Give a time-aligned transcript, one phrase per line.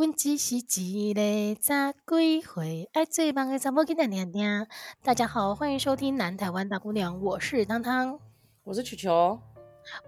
[0.00, 1.20] 阮只是一个
[1.60, 4.66] 十几岁爱做梦的查某囡仔娘娘。
[5.02, 8.18] 大家好，欢迎收听南台湾大姑娘，我是汤汤，
[8.64, 9.38] 我是球球。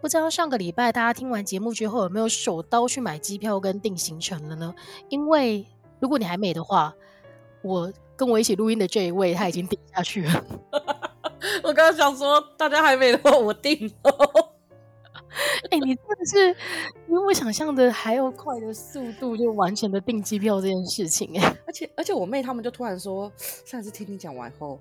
[0.01, 4.75] 不知道上个礼拜大家听完节目之后有没有手刀去买机票跟定行程了呢？
[5.11, 5.67] 因为
[6.01, 6.95] 如果你还没的话，
[7.61, 10.43] 我跟我一起录音的这一位他已经订下去了。
[11.63, 14.52] 我刚刚想说，大家还没的话，我订了。
[15.73, 16.53] 哎、你真的是
[17.07, 21.57] 比我想象的还要快的速度，就完成的订机票这件事情哎！
[21.67, 23.33] 而且而且我妹他们就突然说，
[23.65, 24.79] 上次听你讲完后。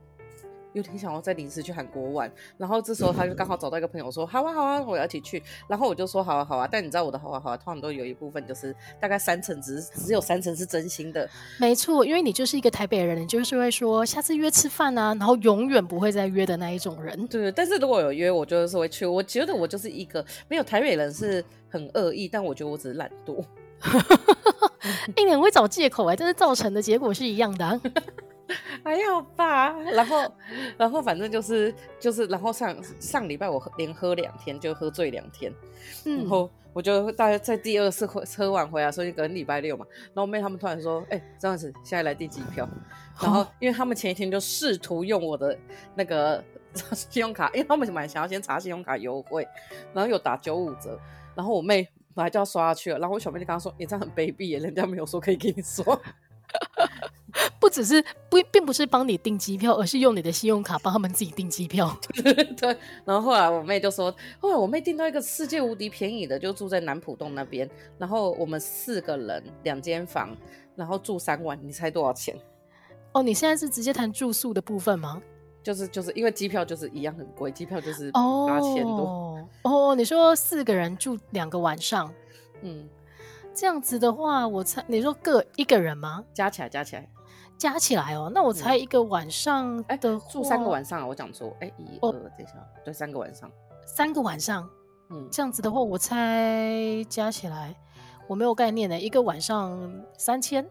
[0.73, 11.29] 又挺想要再临时去韩国玩，然后这时候他就刚好找到一个朋友说：“好啊好啊，我要一起去。”然后我就说：“好啊好啊。”但你知道我的好啊好啊，通常都有一部分就是大概三成只是只有三成是真心的。
[11.59, 17.27] 没错，因为你就是一个台北人，你就是会说下次约吃饭啊，然后永远不会再约的那一种人。
[17.27, 19.05] 对，但是如果有约，我就是会去。
[19.05, 23.43] 我觉得我就是一个没有台北人是很恶意，但我觉得我只是懒惰。
[25.17, 27.81] 一脸会找借口哎，但是造成的结果是一样的啊。
[28.83, 30.33] 还好吧，然后，
[30.77, 35.53] 然后反正就是就是，然后上上礼拜我连喝两天，就喝醉两天，
[36.05, 42.67] 嗯、然后我就大概在第二次喝喝完回来，所以隔礼拜六嘛，然后我妹他们突然说，哎、欸，这样子现在来订机票，
[43.21, 45.57] 然后因为他们前一天就试图用我的
[45.95, 46.43] 那个
[46.93, 49.47] 信用卡，因为他们蛮想要先查信用卡优惠，
[49.93, 50.99] 然后有打九五折，
[51.35, 55.97] 然后我妹本来就要刷下去了，然后我小妹就跟她说，你这样很卑鄙耶，人家没有说可以给你刷。
[57.61, 61.95] 不只是不，并不是帮你订机票，而是用你的信用卡帮他们自己订机票。
[62.57, 67.69] 对，然后后来我妹就说，后来我妹订到一个世界无敌便宜的，就住在南浦洞那边。
[67.99, 70.35] 然后我们四个人两间房，
[70.75, 72.35] 然后住三晚，你猜多少钱？
[73.13, 75.21] 哦，你现在是直接谈住宿的部分吗？
[75.61, 79.03] 就是就是因为机票就是一样很贵，机票就是八千多。
[79.03, 82.11] 哦，哦，你说四个人住两个晚上，
[82.63, 82.89] 嗯。
[83.53, 86.23] 这样子的话，我猜你说各一个人吗？
[86.33, 87.05] 加起来，加起来，
[87.61, 88.31] 加起来哦。
[88.33, 91.55] 那我猜一个晚上的，哎、住三个晚上啊，我讲错。
[91.59, 93.51] 哎、欸，一二，等一下，对，三个晚上，
[93.85, 94.67] 三个晚上。
[95.11, 97.75] 嗯，这样子的话，我猜加起来，
[98.27, 99.79] 我没有概念的，一个晚上
[100.17, 100.67] 三千，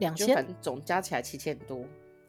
[0.00, 1.82] 两千，总加起来七千多。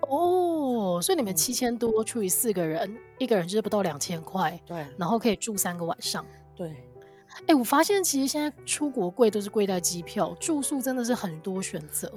[0.07, 4.57] 哦，所以你们七千多除以四个人，嗯、一个人就是不到两千块。
[4.65, 6.25] 对，然后可以住三个晚上。
[6.55, 6.69] 对。
[6.69, 12.09] 哎、欸，我发现其实现在出国贵都是贵在机票，住宿真的是很多选择。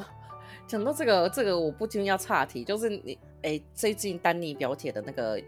[0.68, 5.40] 讲到这个，这个我不禁要岔题，就是你哎、欸，最近丹尼表姐的那个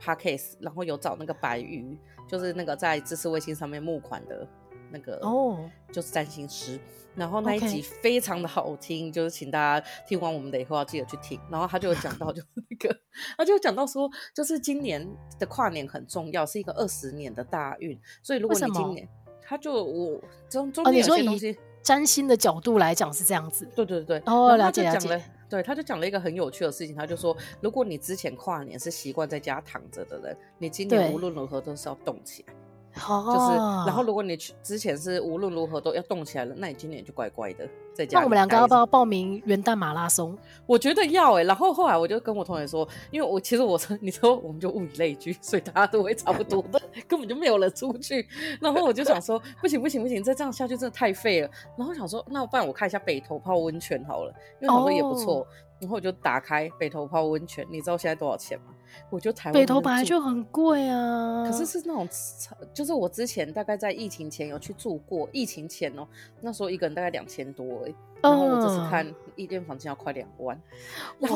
[0.00, 1.98] podcast，然后有找那个白鱼，
[2.28, 4.46] 就是那个在知识卫星上面募款的
[4.92, 6.78] 那个哦，就是占星师。
[7.16, 11.38] 然后那一集非常的好听.就是请大家听完我们的以后要记得去听。
[11.50, 12.96] 然后他就讲到，就是那个，
[13.36, 17.96] 他就讲到说，就是今年的跨年很重要，是一个二十年的大运。
[18.20, 19.08] 所以如果你今年，
[19.42, 23.68] 他就我中中间有些东西，占星的角度来讲是这样子。
[23.76, 25.22] 对对对，哦，了解了解。
[25.50, 32.54] 对，他就讲了一个很有趣的事情，他就说，如果你之前跨年是习惯在家躺着的人，你今年无论如何都是要动起来。
[33.06, 38.18] 哦、就是，然后如果你去之前是无论如何都要动起来了，那你今年就乖乖的在家。
[38.18, 40.36] 那我们两个要不要报名元旦马拉松？
[40.66, 41.44] 我觉得要哎、欸。
[41.44, 48.26] 然后后来我就跟我同学说，因为我其实我说你说我们就物以类聚，所以大家都会差不多的， 根本就没有人出去。
[48.60, 51.50] 然后我就想说，不行不行不行，再这样下去真的太废了。
[51.76, 55.40] 然后想说，那不然我看一下北投泡温泉好了，因为好像也不错。
[55.40, 55.46] 哦
[55.80, 58.66] 然后我就打开北头泡温泉，你知道现在多少钱吗？
[59.10, 62.08] 我就台湾北头本来就很贵啊，可是是那种，
[62.72, 66.06] 就是我之前大概在疫情前有去住过，疫情前哦，
[66.40, 70.58] 那时候一个人大概两千多哎，然后我这次看一间房间要快两万，
[71.20, 71.28] 哇！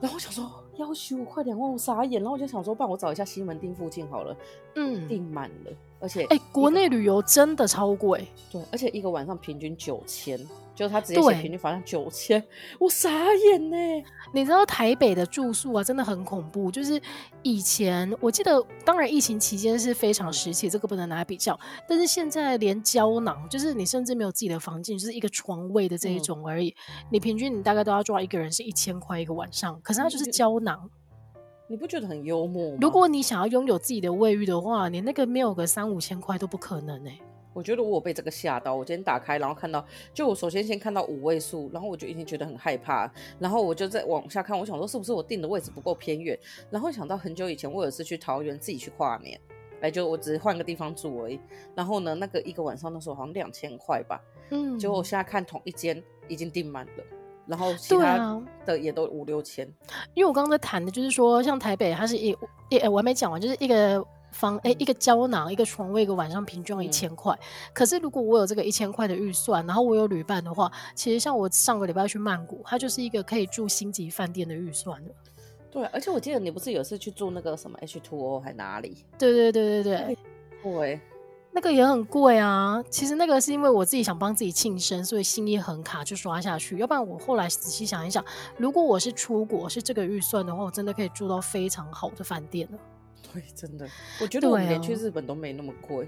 [0.00, 4.36] 然后我想说要求快两万，我傻眼，然后我就想说，不然我找一下西门町附近好了，
[4.76, 10.38] 嗯，订满了，而且哎，国内旅游真的超贵，对，而且一个晚上平均九千。
[10.74, 12.44] 就他直接写平均房价九千，
[12.78, 13.76] 我傻眼呢。
[14.34, 16.70] 你知道台北的住宿啊，真的很恐怖。
[16.70, 17.00] 就是
[17.40, 21.58] 以前我记得，当然疫情期间是非常时期，这个不能拿来比较。
[21.88, 26.68] 但是现在连胶囊，就是你甚至没有自己的房间，就是一个床位的这一种而已。
[26.68, 30.90] 嗯、你平均你大概都要抓一个人是一千块一个晚上，可是它就是胶囊。
[31.68, 32.78] 你不觉得很幽默吗？
[32.80, 37.18] 如果你想要拥有自己的卫浴的话，你那个没有个三五千块都不可能哎。
[37.52, 46.38] 我觉得我被这个吓到，我今天打开，然后看到，就我首先先看到五位数，然后我就已经觉得很害怕，然后我就再往下看，我想说是不是我订的位置不够偏远，
[46.70, 49.40] 然后想到很久以前我有一次去桃园自己去跨年，
[49.80, 51.40] 哎，就我只是换个地方住而已，
[51.74, 54.20] 然后呢，那个一个晚上那时候好像两千块吧，
[54.50, 57.04] 嗯，结果我现在看同一间已经订满了，
[57.46, 59.66] 然后其他的也都五六千，
[60.14, 62.36] 因为我刚刚在谈的就是说，像台北它是一，
[62.68, 64.04] 一我还没讲完，就是一个。
[64.32, 67.32] 房哎、欸、一个胶囊一个床位一个晚上平均要一千块。
[67.32, 67.40] 嗯、
[67.72, 75.10] 可是如果我有这个一千块的预算，然后我有旅伴的话，其实像我上个礼拜去曼谷，它就是一个可以住星级饭店的预算的。
[75.70, 79.06] 对，而且我记得你不是有次去住那个什么 H2O 还哪里？
[79.16, 80.18] 对对对对对，
[80.62, 81.00] 对。
[81.56, 86.76] 那个也很贵啊，其实那个是因为我自己想帮自己庆生，所以心里很卡就刷下去。
[86.76, 88.22] 要不然我后来仔细想一想，
[88.58, 92.78] 如果我是出国是这个预算的话，我真的可以住到非常好的饭店了。
[93.32, 93.88] 对，真的，
[94.20, 96.06] 我觉得我们连去日本都没那么贵。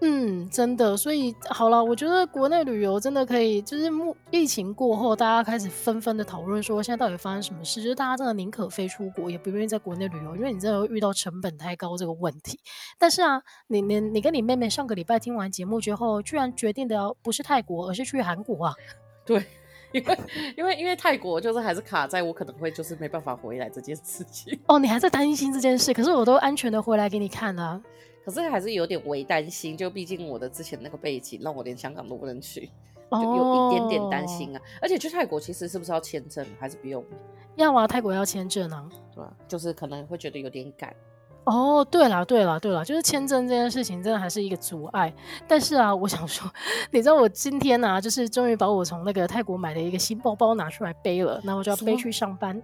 [0.00, 3.88] 嗯，真的，所以好了，我觉得国内旅游真的可以，就是
[4.30, 7.80] 疫情过后，大家开始纷纷的讨论说，现在到底发生什么事？
[7.82, 12.58] 就是大家真的宁可飞出国，也不愿意在国内旅游，因为你真的会遇到成本太高这个问题。
[12.98, 18.74] 但是啊，你你你跟你妹妹上个礼拜听完节目之后，居然决定的要不是泰国，而是去韩国啊？
[19.24, 19.42] 对，
[19.92, 20.18] 因为
[20.56, 24.58] 因为因为泰国就是还是卡在我可能会就是没办法回来这件事情。
[24.66, 25.94] 哦，你还在担心这件事？
[25.94, 27.82] 可是我都安全的回来给你看了啊。
[28.24, 32.70] 可是还是有点微担心，就毕竟我的之前那个背景，让我连香港都不能去，
[33.10, 34.58] 就有一点点担心啊。
[34.58, 34.82] Oh.
[34.82, 37.04] 而且去泰国其实是不是要签证，还是不用？
[37.56, 38.88] 要啊，泰国要签证啊。
[39.14, 40.94] 对啊，就是可能会觉得有点赶。
[41.44, 45.12] 哦、oh，对了，对了，对了，就是签证这件事情真的还是一个阻碍。
[45.46, 46.50] 但是啊，我想说，
[46.90, 52.60] 你知道我今天呢、啊，就是终于把我从那个泰国买的一个新包包拿出来背了，然后我就要背去上班。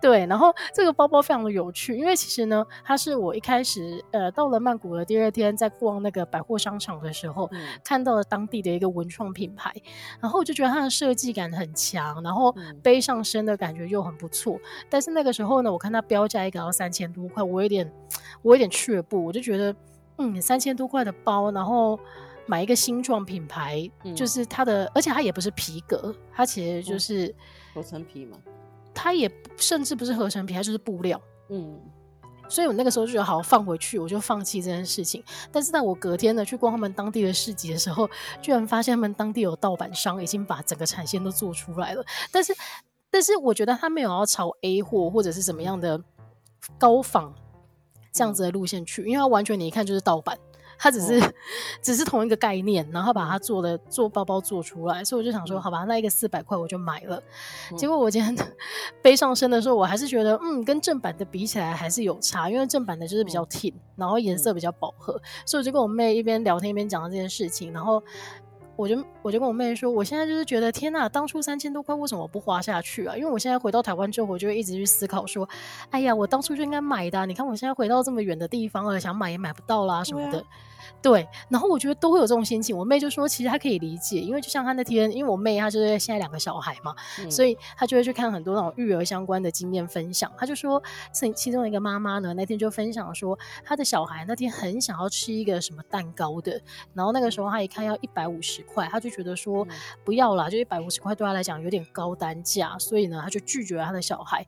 [0.00, 9.74] 对，然后这个包包非常的有趣，因为其实呢，它是我一开始呃到了曼谷的第二天，在逛那个百货商场的时候，嗯、看到了当地的一个文创品牌，
[10.20, 14.56] 然后我就觉得它的设计感很强，然后背上身的感觉又很不错。
[14.88, 17.90] 但是那个时候呢，我看它标价一个要三千多块，我有点。
[18.42, 19.74] 我有点却步，我就觉得，
[20.18, 21.98] 嗯，三千多块的包，然后
[22.46, 27.34] 买一个新创品牌，嗯，就是它的，而且它也不是皮革，它其实就是，嗯，
[27.74, 28.36] 合成皮嘛，
[28.92, 31.80] 它也甚至不是合成皮，它就是布料，嗯，
[32.48, 35.22] 所以我那个时候就觉得好放回去，我就放弃这件事情。
[35.52, 38.10] 但是在我隔天呢去逛他们当地的市集的时候，
[38.42, 42.52] 居然发现他们当地有盗版商已经把整个产线都做出来了，但是，
[43.10, 46.02] 但是我觉得他没有要炒 A 货或者是什么样的
[46.76, 47.32] 高仿。
[48.12, 50.36] 这样子的路线去，因为它完全你一看就是盗版，
[50.78, 51.32] 它只是、哦、
[51.82, 57.22] 只是同一个概念，然后把它做的做包包做出来，所以我就想说，好吧，那一个四百块我就买了。
[57.70, 58.34] 嗯、结果我今天
[59.02, 65.12] 背上身的时候，我还是觉得，嗯，跟正版的比起来还是有差，因为正版的就是比较挺，然后颜色比较饱和，
[65.46, 68.02] 所以我就跟我妹一边聊天一边讲了这件事情，然后。
[68.80, 73.14] 我就我就跟我妹说，我现在就是觉得天呐，当初三千多块为什么不花下去啊？
[73.14, 75.46] 因为我现在回到台湾之后，我就会一直去思考说，
[75.90, 77.26] 哎呀，我当初就应该买的啊。
[77.26, 80.42] 你看我现在回到这么远的地方了，想买也买不到啦什么的。
[81.02, 82.76] 对，然后我觉得都会有这种心情。
[82.76, 90.30] 我妹就说，其实她可以理解，因为就像她那天，因为我妹她就是现在两个小孩嘛，嗯、所以她就会去看很多那种育儿相关的经验分享。
[90.36, 90.82] 她就说，
[91.12, 96.60] 其其中一个妈妈呢，那天就分享说，她的小孩那天很想要吃一个什么蛋糕的，
[96.94, 99.66] 然后那个时候她一看要一百五十块，她就觉得说
[100.04, 104.46] 不要啦，就一百五十块对她来讲有点高单价，所以呢，她就拒绝了她的小孩。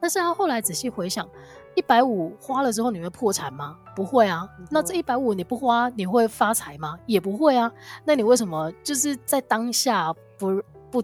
[0.00, 1.28] 但是她后来仔细回想。
[1.74, 3.78] 一百五花了之后你会破产吗？
[3.94, 4.48] 不会啊。
[4.70, 6.98] 那这一百五你不花你会发财吗？
[7.06, 7.70] 也不会啊。
[8.04, 11.02] 那你为什么就是在当下不不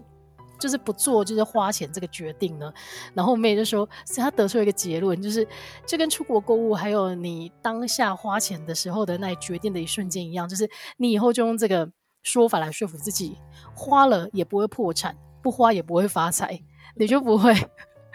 [0.59, 2.71] 就是不做就是花钱这个决定呢？
[3.13, 5.47] 然后我妹就说，所以她得出一个结论，就是
[5.85, 11.89] 就跟出国购物还有你当下花钱的时候的那决定的一瞬间一样，就是你以后就用这个
[12.23, 13.37] 说法来说服自己，
[13.73, 16.61] 花了也不会破产，不花也不会发财，
[16.95, 17.55] 你就不会。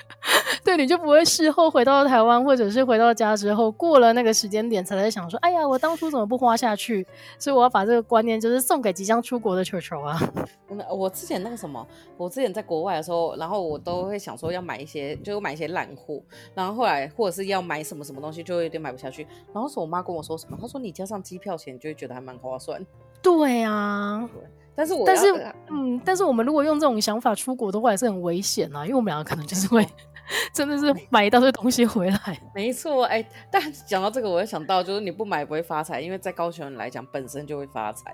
[0.64, 7.06] 对，你就不会事后回到台湾，或者是回到家之后，过了那个时间点，才在想说，哎呀，我当初怎么不花下去？
[7.38, 10.18] 所以我要把这个观念，就是送给即将出国的球球啊。
[10.90, 16.20] 我之前那个什么，我之前在国外的时候，然后我都会想说要买一些，就买一些烂货，
[16.54, 19.26] 然后后来或者是要买什么什么东西，就会有点买不下去。
[19.52, 22.84] 然后是我妈跟我说什么，她说你加上机票钱，就会觉得还蛮划算。
[23.22, 24.42] 对啊，对，
[24.76, 25.26] 但是我但是
[25.70, 29.86] 嗯，但是我们如果用这种想法出国的话，也是很危险啊，因为我们两个可能就是会。
[30.54, 32.18] 真的是买一大堆东西回来，
[32.54, 33.28] 没错哎、欸。
[33.50, 38.10] 但讲到这个，我又想到，就是你不买不会发财，因为在高雄人来讲，本身就会发财。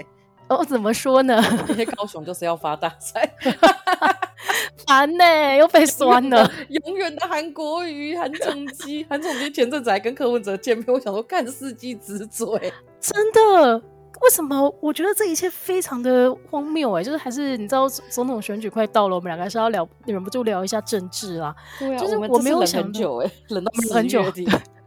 [0.49, 1.41] 哦，怎么说呢？
[1.69, 3.33] 因为高雄就是要发大财
[4.85, 6.51] 烦呢、欸，又被酸了。
[6.85, 13.81] 永远的韩国瑜，韩总机，韩总机前阵子还跟柯文哲见面，我想说看世纪之嘴，真的。
[14.21, 14.75] 为什么？
[14.81, 21.55] 我觉得这一切非常的荒谬哎、欸，就是还是你知道总统选举快到了，我们两个还是要聊，忍不住聊一下政治啊。
[21.79, 24.23] 对啊，就是我没有想很久哎、欸， 冷到很久。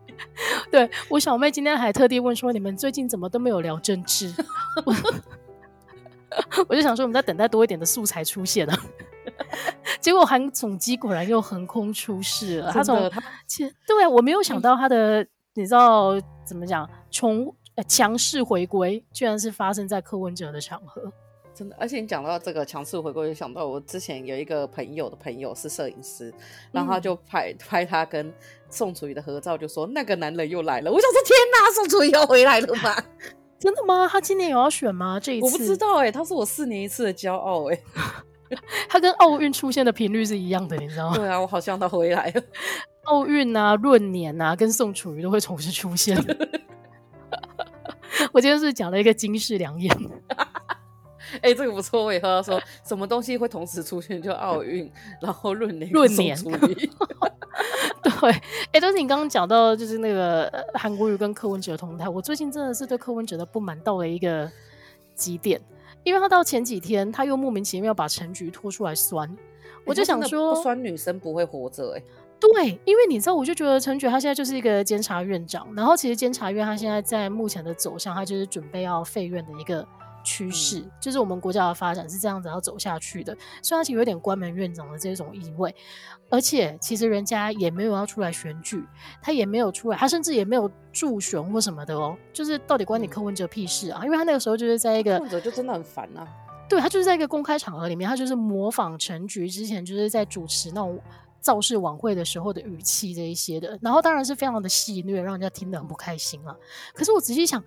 [0.71, 4.33] 对，我小妹今天还特地问说，你们最近怎么都没有聊政治？
[4.85, 4.95] 我，
[6.69, 8.79] 我就想说，我们在等待多一点的素材出现啊。
[9.99, 12.71] 结果韩总机果然又横空出世了。
[12.71, 12.95] 他从
[13.87, 15.25] 对啊，我没有想到他的，
[15.55, 16.13] 你知道。
[16.45, 17.55] 怎么讲，从
[17.87, 21.11] 强势回归，居然是发生在柯文哲的场合。
[21.55, 26.33] 真的，而且你讲到这个强势回归，就想到我之前有一个朋友的朋友是摄影师，
[26.71, 28.33] 然后他就拍、嗯、拍他跟
[28.69, 30.91] 宋楚瑜的合照，就说那个男人又来了。
[30.91, 32.95] 我想说，天哪，宋楚瑜要回来了吗？
[33.59, 34.07] 真的吗？
[34.07, 35.19] 他今年有要选吗？
[35.19, 38.57] 这一次我不知道哎、欸，他是我四年一次的骄傲哎、欸，
[38.89, 41.15] 他跟奥运出现的频率是一样的，你知道吗？
[41.15, 42.41] 对啊，我好像他回来了。
[43.05, 46.17] 奥运啊，闰年啊，跟宋楚瑜都会同时出现。
[48.31, 49.95] 我今天是讲了一个金世良言。
[51.41, 54.21] 哎、欸，这个不错，我以后要说，什么东西会同时出现？
[54.21, 56.37] 就奥运，然后闰年，闰年。
[58.03, 58.41] 对，哎、
[58.73, 64.47] 欸，但是你刚刚讲到，就是那个韩国瑜跟柯文哲同台，我最近真的是对柯文哲的不满到了一个
[65.15, 65.59] 极点，
[66.03, 69.35] 因为他到前几天他又莫名其妙把陈菊拖出来酸，欸、
[69.85, 72.03] 我就想说，酸女生不会活着、欸，哎，
[72.53, 79.85] 对，因为你知道，我就觉得陈菊他现在就是一个监察院长，然后其实监察院他现在在目前的走向，他就是准备要废院的一个。
[80.25, 85.75] 趋势、嗯、就是我们国家的发展是这样子要走下去的，虽然其实有点关门院长的这种意味，
[86.29, 88.81] 而且其实人家也没有要出来选举，
[89.21, 93.99] 他也没有出来，他甚至也没有助选或什么的哦，就是到底关你柯文哲屁事啊？
[94.01, 96.25] 嗯、因为他那个时候就是在一个柯文哲就真的很烦啊，
[96.69, 100.97] 对，他就是在一个公开场合里面，他就是模仿陈菊之前就是在主持那种
[101.43, 106.57] 造势晚会的时候的语气这一些的，然后当然是非常的戏谑，让人家听得很不开心啊。
[106.95, 107.63] 可是我仔细想。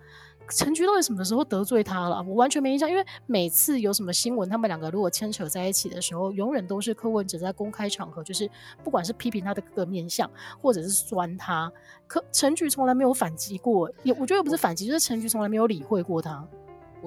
[0.49, 2.23] 陈菊到底什么时候得罪他了？
[2.25, 8.49] 我完全没印象，因为每次有什么新闻，他们两个如果牵扯在一起的时候，永远都是柯文哲在公开场合，就是
[8.81, 10.31] 不管是批评他的各个面相，
[10.61, 11.69] 或者是酸他，
[12.07, 16.47] 可陈菊从来没有反击过，也我觉得又不是反击，就是陈菊从来没有理会过他。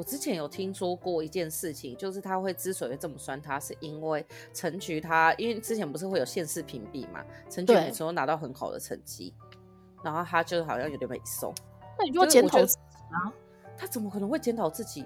[0.00, 9.34] 我之前有听说过一件事情，就是他会之所以这么酸他，是因为陈菊他，因为之前不是会有县市评比嘛，陈菊每次都拿到很好的成绩，
[10.02, 11.52] 然后他就好像有点没送，
[11.98, 12.60] 那你就要检讨。
[12.60, 13.30] 啊，
[13.76, 15.04] 他怎么可能会检讨自己？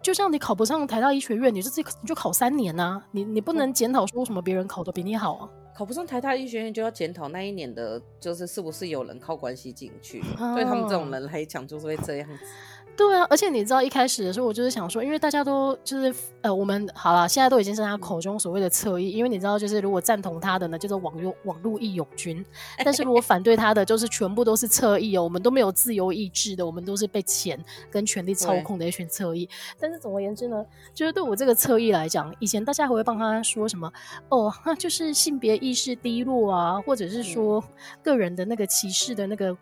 [0.00, 5.50] 就像你考不上台大医学院，你就自己你就考三年呐、啊，你你不能检讨说什么别人考的比你好啊？
[5.74, 10.20] 考不上台大医学院就要检讨那一年的，就是是不是有人靠关系进去？
[10.38, 12.44] 啊、对他们这种人来讲，就是会这样子。
[12.96, 22.42] 对啊，而且你知道一开始的时候，我就是想说，因为大家都就是呃，我们好了，现在都已经是他口中所谓的侧翼，因为你知道，就是如果赞同他的呢，就是网络网络义勇军；
[22.82, 29.46] 但是如果反对他的，就是全部都是侧翼哦，我们都没有自由意志的，我们都是被钱跟权力操控的一群侧翼。
[29.78, 33.92] 但是总而言之呢，就是对我这个侧翼来讲，以前大家还会帮他说什么
[34.30, 37.62] 哦，那就是性别意识低落啊，或者是说
[38.02, 39.54] 个人的那个歧视的那个。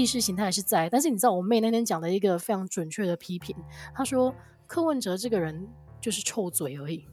[0.00, 3.54] 意识形态还是在，但是你知道我妹那天讲了一个非常准确的批评，
[3.94, 4.34] 她说
[4.66, 5.68] 柯文哲这个人
[6.00, 7.06] 就是臭嘴而已，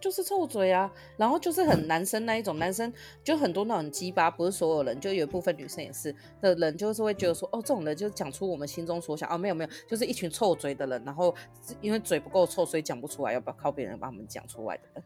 [0.00, 2.90] 就是臭嘴啊，然后就是很男生那一种，男生
[3.22, 11.34] 就很多那种鸡巴，不是所有人，就有一部分女生也是的人，就是会觉得说，哦，这种人就是讲出我们心中所想，哦，没有没有，就是一群臭嘴的人，然后
[11.82, 15.02] 因为嘴不够臭，所以讲不出来，要不要靠别人帮他们讲出来的。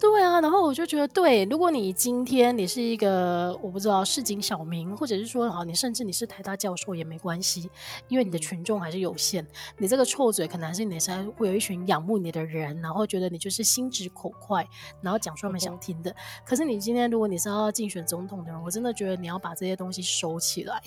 [0.00, 7.68] 对啊，然后我就觉得，对，如果你今天你是一个我不知道市井小民，或者是说好，你甚至你是台大教授也没关系，
[8.06, 9.44] 因为你的群众还是有限，
[9.76, 14.64] 你这个臭嘴可能还是你才会有一群仰慕你的人，然后觉得你就是心直口快，
[15.00, 16.14] 然后讲出他们想听的。
[16.44, 20.80] 可是你今天如果你是要竞选总统的人，我真的觉得你要把这些东西收起来。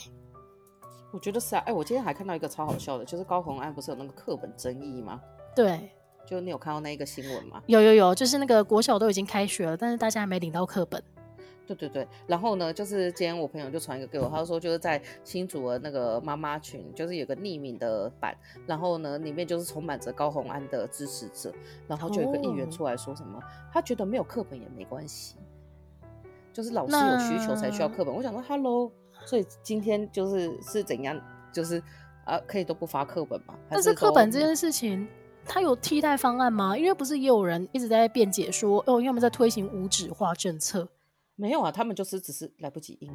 [1.11, 5.19] 我觉得是啊，哎，我今天还看到一个超好笑的，就是高虹安不是有那个课本争议吗？
[5.53, 5.91] 对。
[6.25, 7.61] 就你有看到那个新闻吗？
[7.67, 11.01] 有有有，就是那个国小都已经开学了，但是大家还没领到课本。
[11.67, 18.35] 对对对，然后呢，就是今天我朋友就传一个给我，他说就是在新竹的那个妈妈群，就是有个匿名的版，
[18.65, 21.53] 然后呢里面就是充满着高虹安的支持者，
[21.87, 25.35] 然后就有一个议员出来说什么，哦、他觉得没有课本也没关系，
[26.51, 28.13] 就是老师有需求才需要课本。
[28.13, 28.91] 我想说，Hello，
[29.25, 31.17] 所以今天就是是怎样，
[31.53, 31.81] 就是
[32.25, 33.53] 啊可以都不发课本吗？
[33.69, 35.07] 但是课本这件事情。
[35.53, 36.77] 他有替代方案吗？
[36.77, 40.87] 因为不是也有人一直在辩解说，哦，因为他们在推行无纸化政策。
[41.35, 43.11] 没有啊，他们就是只是来不及印，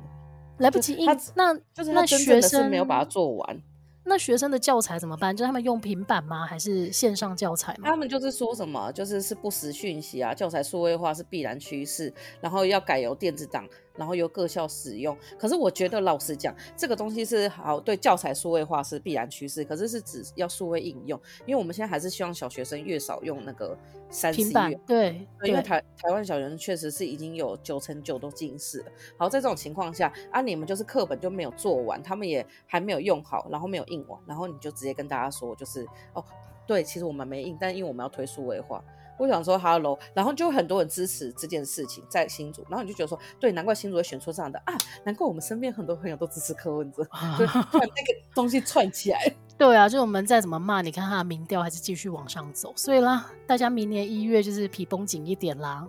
[0.58, 1.06] 来不及印。
[1.34, 3.62] 那就是那学生没有把它做完。
[4.04, 5.34] 那学生的教材怎么办？
[5.34, 6.44] 就是他们用平板吗？
[6.46, 7.88] 还是线上教材吗？
[7.88, 13.66] 他们就是说什么，就是是不实讯息啊，教材数位化是必然趋势，然后要改由电子档，
[13.96, 15.16] 然后由各校使用。
[15.38, 23.76] 可是我觉得老实讲，这个东西是好，对教材数位化是必然趋势，可是是指要数位应用，因为我们现在还是希望小学生越少用那个
[24.10, 24.74] 三 C 平板。
[24.86, 28.86] 对，因为台台湾小学生确实是已经有九成九都近视了。
[29.18, 34.20] 好，在这种情况下，啊，你们就是课本就没有做完，他们也还没有用好，然后没有印完。
[34.26, 36.24] 然后你就直接跟大家说，就是哦，
[36.66, 38.82] 对，其实我们没印，但因为我们要推数位化。
[39.18, 47.02] 我想说 Hello，然后就很多人支持这件事情在新竹，然后你就觉得说，对，难怪新竹会选出这样的啊，难怪我们身边很多朋友都支持柯文哲，
[47.38, 49.18] 就把那个东西串起来。
[49.56, 55.86] 对啊，就我们再怎么骂，你看他的民调还是继续往上走，所以啦，大家明年一月就是皮绷紧一点啦。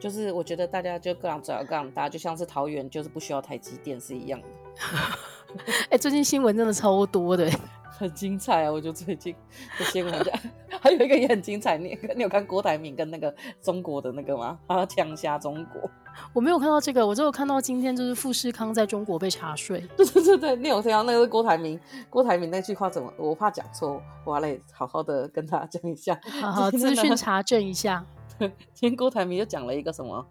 [0.00, 4.46] 就是我觉得大家就各样走各样搭，就像是桃园就是不需要台积电是一样的。
[5.84, 7.50] 哎、欸，最近新闻真的超多的。
[7.98, 8.70] 很精彩啊！
[8.70, 9.34] 我觉得最近
[9.76, 10.32] 的新闻讲，
[10.80, 11.76] 还有一个也很精彩。
[11.76, 14.56] 你你有看郭台铭跟那个中国的那个吗？
[14.68, 15.90] 他呛瞎中国。
[16.32, 19.80] 我没有看到这个，我只有看到今天就是富士康在中国被查税。
[19.98, 21.78] 对对对对，你有听到那个是郭台铭？
[22.08, 23.12] 郭台铭那句话怎么？
[23.18, 28.06] 我怕讲错，我来好好的跟他讲一下，好好资讯查证一下。
[28.38, 30.24] 今天郭台铭又讲了一个什么？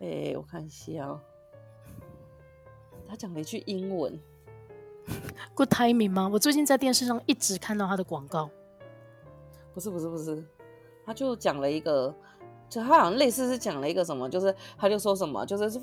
[0.00, 1.20] 哎、欸，我看一下哦，
[3.06, 4.18] 他讲了一句英文。
[5.54, 6.28] Good timing 吗？
[6.32, 8.50] 我最近在电视上一直看到他的广告。
[9.72, 10.44] 不是不是不是，
[11.04, 12.14] 他就讲了一个，
[12.68, 15.80] 就他好像类似是讲了一个什么，就是他就说什么，就是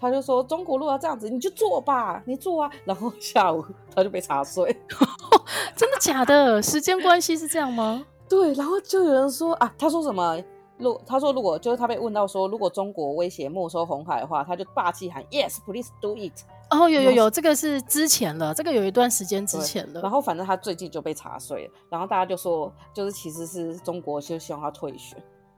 [0.00, 2.70] 他就说中国如果要这样子，你就做吧，你做啊。
[2.84, 4.64] 然后下午他就被查税，
[5.76, 6.62] 真的假的？
[6.62, 8.04] 时间关系是这样吗？
[8.28, 10.42] 对，然后就有人说啊，他说什么？
[10.78, 16.32] 如他说如果就是他被问到说，如果中国威胁没收红海的话，他就霸气喊 Yes，please do it。
[16.70, 20.00] 哦，有有有，这个是之前了，这个有一段时间之前了。
[20.02, 25.16] 然后反正他最近就被查税了，然后大家就说，就是其实是中国就希望他退选。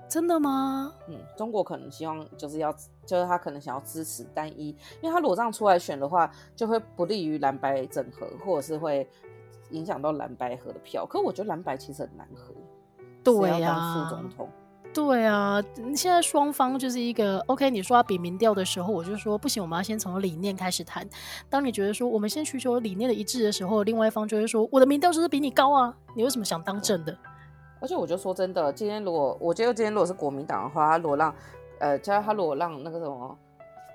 [0.08, 0.92] 真的吗？
[1.08, 2.72] 嗯，中国可能希望就是要，
[3.06, 4.68] 就是他可能想要支持单一，
[5.00, 9.08] 因为他如果这样出来选的话，就会不利于蓝白整合，或者是会
[9.70, 11.06] 影响到蓝白合的票。
[11.06, 12.52] 可我觉得蓝白其实很难合，
[13.22, 14.48] 对呀、啊，副总统。
[14.92, 15.62] 对啊，
[15.94, 17.70] 现在双方就是一个 OK。
[17.70, 21.08] 你说要比民调的时候，我就说不行，我们要先从理念开始谈。
[21.48, 27.16] 当你觉得说我们先寻求理念的一致的时候，另外一方就会说我的民调就是比你高啊，你为什么想当政的？
[27.80, 31.34] 而且我就说真的，今天如果我觉得今天如果是国民党的话，他如果让
[31.78, 33.38] 呃，叫他如果让那个什么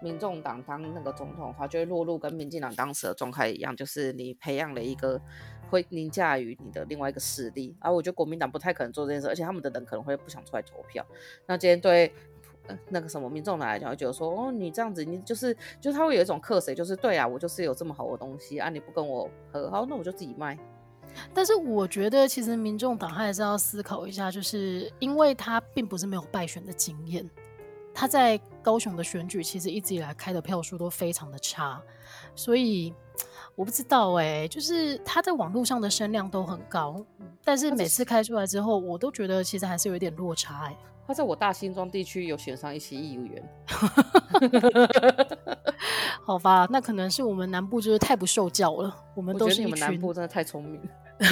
[0.01, 5.21] 民众党当那个总统的话，就会落入跟民进党当时的状态一样，就是你培养了一个。
[5.67, 11.03] 会凌驾于你的另外一个势力，而、我觉得国民党不太可能做这件事，而且他们的人可能会不想出来投票。
[11.47, 12.13] 那今天对、
[12.89, 20.55] 那个什么民众党来讲，会觉得说，哦，你这样子，你就是就是他会有一种克谁，就是对啊，我就是有这么好的东西啊，你不跟我和好，那我就自己卖。
[21.33, 27.27] 但是我觉得其实民众党还是要思考一下，就是因为他并不是没有败选的经验，
[27.95, 31.81] 他在高雄的选举其实一直以来开的票数都非常的差，
[32.35, 32.93] 所以。
[33.55, 37.01] 我不知道哎、欸，就是他在网络上的声量都很高，
[37.41, 40.77] 但是每次开出来之后，我都觉得其实还是有一点落差哎、欸。
[41.07, 43.49] 他在我大新庄地区有选上一席议员，
[46.21, 50.81] 好吧，那可能是我们南部就是太不受教了，我们都是你们南部真的太聪明。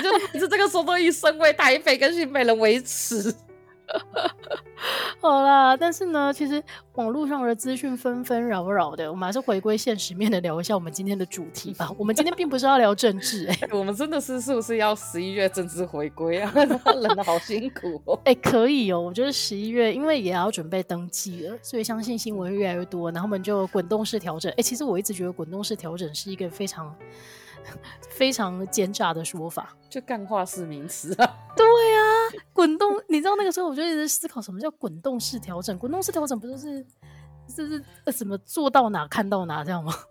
[0.00, 3.34] 根本就就这个时候都以身为台北跟新北人为耻。
[5.20, 6.60] 好啦，但是呢，其实
[6.94, 11.88] 网络上的资讯纷纷扰扰的，我们还是回归现实面的聊一下我们今天的主题吧。
[11.96, 16.52] 我们今天并不是要聊政治、欸，哎， 我们真的是是不是要十一月政治回归啊？
[16.54, 18.18] 冷的好辛苦哦。
[18.24, 24.50] 哎、欸，可以哦，我觉得十一月因为也要准备登记了，所以相信新闻越来越多，然后我们就滚动式调整。
[24.52, 26.92] 哎、欸，其实我一直觉得滚动式调整是一个非常。
[28.10, 31.36] 非常奸诈的说法，就干话式名词啊。
[31.56, 32.02] 对啊，
[32.52, 35.76] 滚动，你知道那个时候我就一直思考什么叫滚动式调整？
[35.78, 36.84] 滚动式调整不就是
[37.54, 39.92] 就是怎么做到哪看到哪这样吗？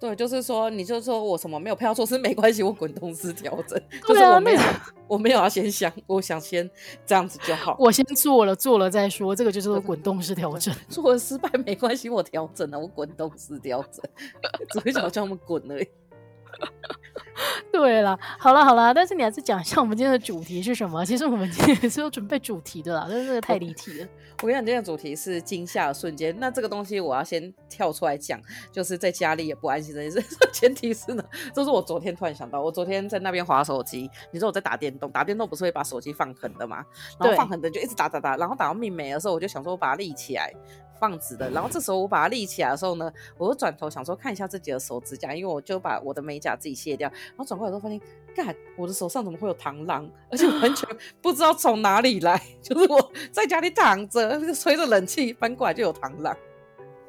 [0.00, 3.76] 对，就是说，你就说我什么没有票做事没关系，我滚动式调整。
[4.06, 4.60] 对啊，我没有，
[5.08, 6.70] 我没有要先想，我想先
[7.04, 7.74] 这样子就好。
[7.80, 10.72] 我先做了，做了再说，这个就是滚动式调整。
[10.88, 14.00] 做了失败没关系，我调整了，我滚动式调整，
[14.70, 15.88] 只会想叫他们滚而已。
[17.72, 21.04] 对了，好了好了，但是你还是讲一下我们今天的主题是什么？
[21.04, 24.08] 其实我们今天是有准备主题的啦，但是这个太离题了。
[24.42, 26.34] 我跟你讲，今天的主题是惊吓的瞬间。
[26.38, 30.22] 那这个东西我要先跳出来讲，就是在家里也不安心这件事。
[30.52, 36.84] 前提是呢，这是我昨天突然想到，我昨天在那边划手机，你说我在打电动，打电动不是会把手机放横的吗？
[37.18, 40.52] 然后放横的就一直打打打，然后打到命没的时候，我就想说我把它立起来。
[41.00, 48.00] 放直的，然后这时候我把它立起来的时候呢，我就转头想说看一下自己的手指甲，因为我就把我的美甲自己卸掉，然后转过来之后发现，
[48.34, 50.08] 干，我的手上怎么会有螳螂？
[50.30, 50.88] 而且完全
[51.22, 56.36] 不知道从哪里来，就是我在家里躺着，吹着冷气，翻过来就有螳螂。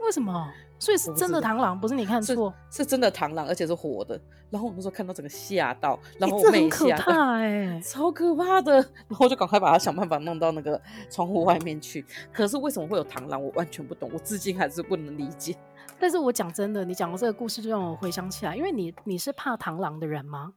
[0.02, 0.52] 为什么？
[0.80, 4.20] 所以是真的螳螂，不是你看错，是真的螳螂，而且是活的。
[4.50, 8.74] 然后我那时候看到整个吓到，然后我妹吓到，哎， 超可怕的。
[8.74, 12.04] 然后我就赶快把它想办法弄到那个窗户外面去。
[12.34, 13.44] 可是为什么会有螳螂？
[13.44, 15.56] 我完全不懂，我至今还是不能理解。
[16.00, 20.54] 但是我讲真的，你讲的这个故事就让我回想起来，因为你你是怕螳螂的人吗？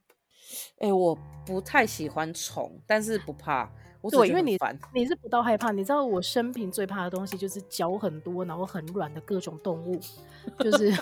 [0.79, 3.69] 哎、欸，我不太喜欢虫，但是不怕。
[4.01, 4.57] 我对，因为你
[4.93, 9.97] 你是不到害怕，你知道我生平最怕的东西就是脚很多然后很软的各种动物，
[10.59, 10.93] 就是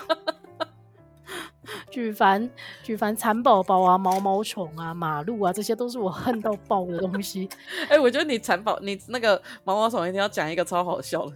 [1.90, 2.48] 举凡
[2.84, 7.48] 举凡蚕宝宝啊、毛毛虫啊、马路啊，这些都是我恨到爆的东西。
[7.88, 11.34] 哎、欸，我觉得你蚕宝，你那个毛毛虫一定要讲一个超好笑的。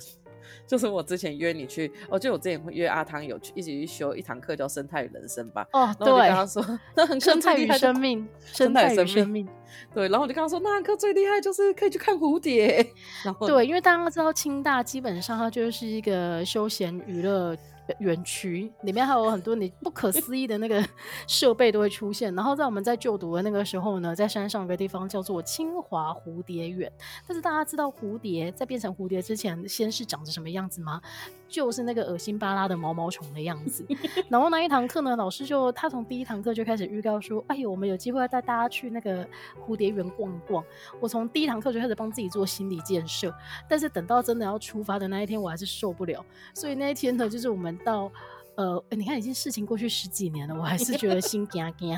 [0.67, 5.67] 就是我之前约你去，哦，就我之前会约阿汤有去一起去修一堂课叫生态与人生吧。
[5.73, 9.49] 哦，对，然后我就跟他说，那很生态与生命，生态与生命。
[9.95, 12.85] 对，然后我就跟他说，那堂课最厉害就是可以去看蝴蝶。
[13.25, 17.57] 然后对，因为大家知道清大基本上它就是一个休闲娱乐。
[17.99, 20.85] 园区里面还有很多你不可思议的那个
[21.27, 26.91] 设备都会出现，然后在我们在就读的那个时候呢，在山上有个地方叫做清华蝴蝶园。
[27.27, 31.01] 但是大家知道蝴蝶在变成蝴蝶之前，先是长着什么样子吗？
[31.49, 33.87] 就是那个恶心巴拉的毛毛虫的样子。
[34.29, 39.27] 然后那一堂课呢，老师就他从第一堂课就开始预告说：“哎呦，我们有机会要带大家去那个
[39.67, 40.65] 蝴蝶园逛一逛。”
[41.01, 43.35] 我从第一堂课就开始帮自己做心理建设，
[43.69, 46.25] 但是等到真的要出发的那一天，我还是受不了。
[46.55, 48.11] 所以那一天呢，就是我们到
[48.57, 51.97] 呃，你看已经事情过去十几年了，我还是觉得心惊惊。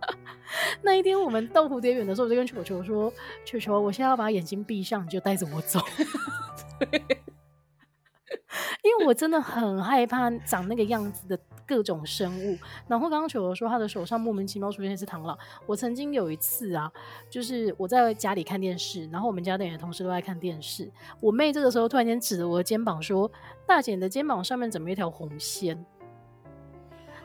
[0.80, 3.12] 那一天我们到蝴蝶园的时候，我就跟球球说
[3.44, 5.80] ：“球球，我现在要把眼睛闭上，你就带着我走。”
[9.08, 12.58] 我真的很害怕长那个样子的各种生物。
[12.86, 15.36] 然后刚刚球球说他的手上莫名其妙出现一只螳螂。
[15.64, 16.92] 我曾经有一次啊，
[17.30, 20.90] 就是我在家里看电视，然后我们家的同事都在看电视。
[21.20, 23.30] 我妹这个时候突然间指着我的肩膀说
[23.64, 25.82] ：“大姐，你的肩膀上面怎么有一条红线？”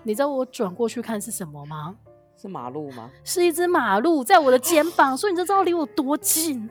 [0.04, 1.98] 你知道我转过去看是什么吗？
[2.38, 3.12] 是马路吗？
[3.26, 6.70] 是一只马路在我的肩膀，所以你就知道离我多近。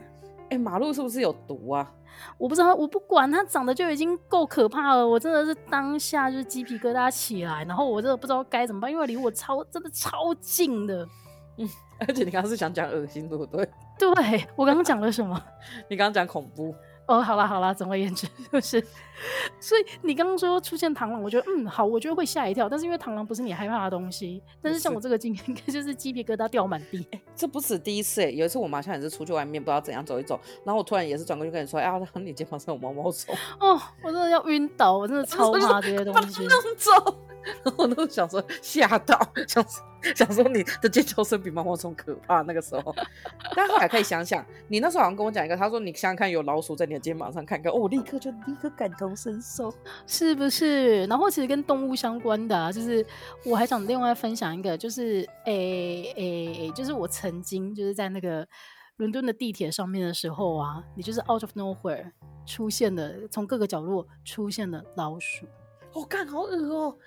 [0.53, 1.91] 哎、欸，马路是不是有毒啊？
[2.37, 5.09] 我不知道，我不管，它长得就已经够可怕了。
[5.09, 11.09] 我真的是当下就是鸡皮疙瘩起来，然后我真的不知道该怎么办，因为离我超真的超近的。
[11.57, 11.67] 嗯，
[12.01, 13.67] 而且你刚刚是想讲恶心，对不对？
[13.99, 15.43] 对，我刚刚讲了什么？
[15.89, 16.75] 你刚刚讲恐怖。
[17.13, 18.83] 哦，好啦好啦，总而言之 就是，
[19.61, 27.07] 所以你刚刚说出现螳螂，我觉得嗯好，我觉得会吓一跳，但是因为螳螂不是你害怕的东西，但是像我这个经验，应该就是鸡皮疙瘩掉满地。
[27.11, 33.35] 哎， 这不止第一次哎，有一次我妈也是出去外面，不知道怎样走一走，然后我突然也是转过去跟你说，哎呀，你肩膀上有毛毛虫。
[33.61, 36.47] 哦，我真的要晕倒，我真的 超怕这些东西。
[36.79, 36.91] 走。
[37.65, 39.63] 然后我都想说吓到，想
[40.15, 42.43] 想说你的尖叫声比毛毛虫可怕。
[42.43, 42.95] 那个时候，
[43.55, 49.73] 但后来可以想想，你那时候好像跟我讲一个，他说你想想看，有老鼠在你的肩膀上看看，哦，我立刻就立刻感同身受，
[50.07, 51.05] 是不是？
[51.07, 53.05] 然后其实跟动物相关的，啊，就是
[53.45, 58.47] 我还想另外分享一个，就是诶诶、欸欸，就是我曾经就是在那个
[58.97, 62.11] 伦敦的地铁上面的时候啊，你就是 out of nowhere
[62.45, 65.47] 出现的，从各个角落出现了老鼠。
[65.95, 66.99] 我看、哦、好恶哦、喔！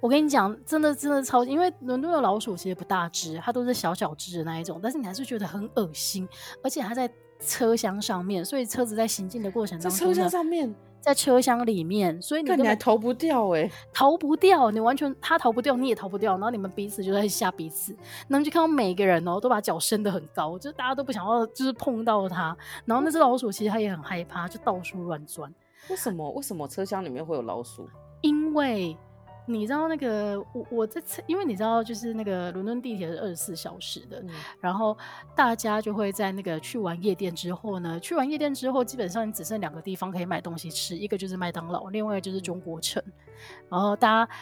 [0.00, 6.28] 我跟你讲，真的真的超级，因为伦敦的老鼠其实不大只，它都是小小只的那一种，但是你还是觉得很恶心，
[6.62, 17.96] 而且它在车厢上面，所以车子在行进的过程当中，在车厢上面，在车厢里面，所以你根本你还逃不掉哎、欸，逃不掉，你完全它逃不掉，你也逃不掉，然后你们彼此就在吓彼此，
[18.28, 25.52] 然后就看到每个人哦、喔，都把脚伸得很高，就是大家都不想要就是碰到它，然后那只老鼠其实它也很害怕，就到处乱钻。
[25.90, 26.30] 为什么？
[26.30, 27.86] 为什么车厢里面会有老鼠？
[28.24, 28.96] 因为
[29.46, 34.30] 你知道那个我我这次，因为你知道就是那个伦敦地铁是二十四小时的，嗯、
[34.62, 34.96] 然后
[35.36, 43.02] 大家就会在那个去完夜店之后呢，去完夜店之后，基本上你只剩两个地方可以买东西吃，一个就是麦当劳，另外就是中国城。
[43.68, 44.32] 然后大家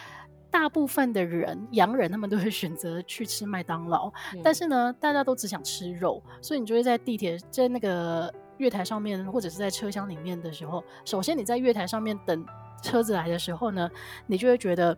[0.48, 12.46] 大部分的人洋人他们都会选择去吃麦当劳，嗯、但是呢，大家都只想吃肉，所以你就会在地铁在那个月台上面或者是在车厢里面的时候，首先你在月台上面等。
[12.82, 13.90] 车子来的时候呢，
[14.26, 14.96] 你就会觉得，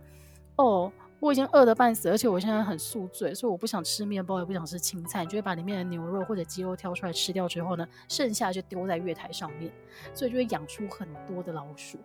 [0.56, 9.70] 哦，我已经饿得半死，而且我现在很宿醉，所以我不想吃面包，也不想吃青菜，就会把里面的牛肉或者鸡肉挑出来吃掉之后呢，剩下就丢在月台上面，
[10.12, 11.98] 所以就会养出很多的老鼠，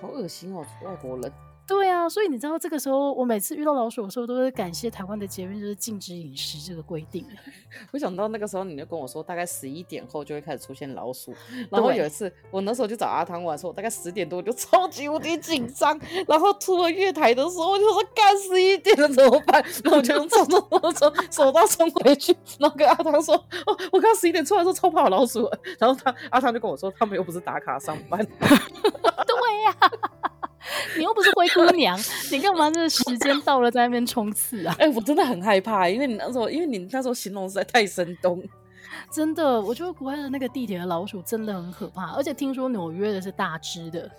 [0.00, 1.32] 好恶心哦，外国人。
[1.66, 7.26] 对啊，所以你知道这个时候，我每次遇到老鼠的时候，都会感谢台湾的捷运就是禁止饮食这个规定。
[7.92, 11.32] 我想到那个时候，你就跟我说，大概十一点后就会开始出现老鼠。
[11.70, 15.98] 然后有一次，我那时候就找阿汤玩的时候，我大概十点多我就 超级无敌紧张。
[16.26, 19.64] 然后出了月台的时候，我就说干十一点了怎么办？
[19.84, 23.34] 然后我就用走走走走走到冲回去，然后跟阿汤说
[23.66, 25.48] ：“哦，我刚十一点出来的时候超怕老鼠。”
[25.78, 30.31] 然后他阿汤就跟我说：“他们又不是打卡上班。”对呀、啊。
[30.96, 31.98] 你又不是灰姑娘，
[32.30, 32.70] 你干嘛？
[32.70, 34.74] 这时间到了，在那边冲刺啊？
[34.80, 38.42] 哎、欸，我真的很害怕，因为你那时候，因为你那时候形容实在太生动。
[39.10, 44.10] 真的，我觉得国外的那个地铁的老鼠真的很可怕，而且听说纽约的是大只的。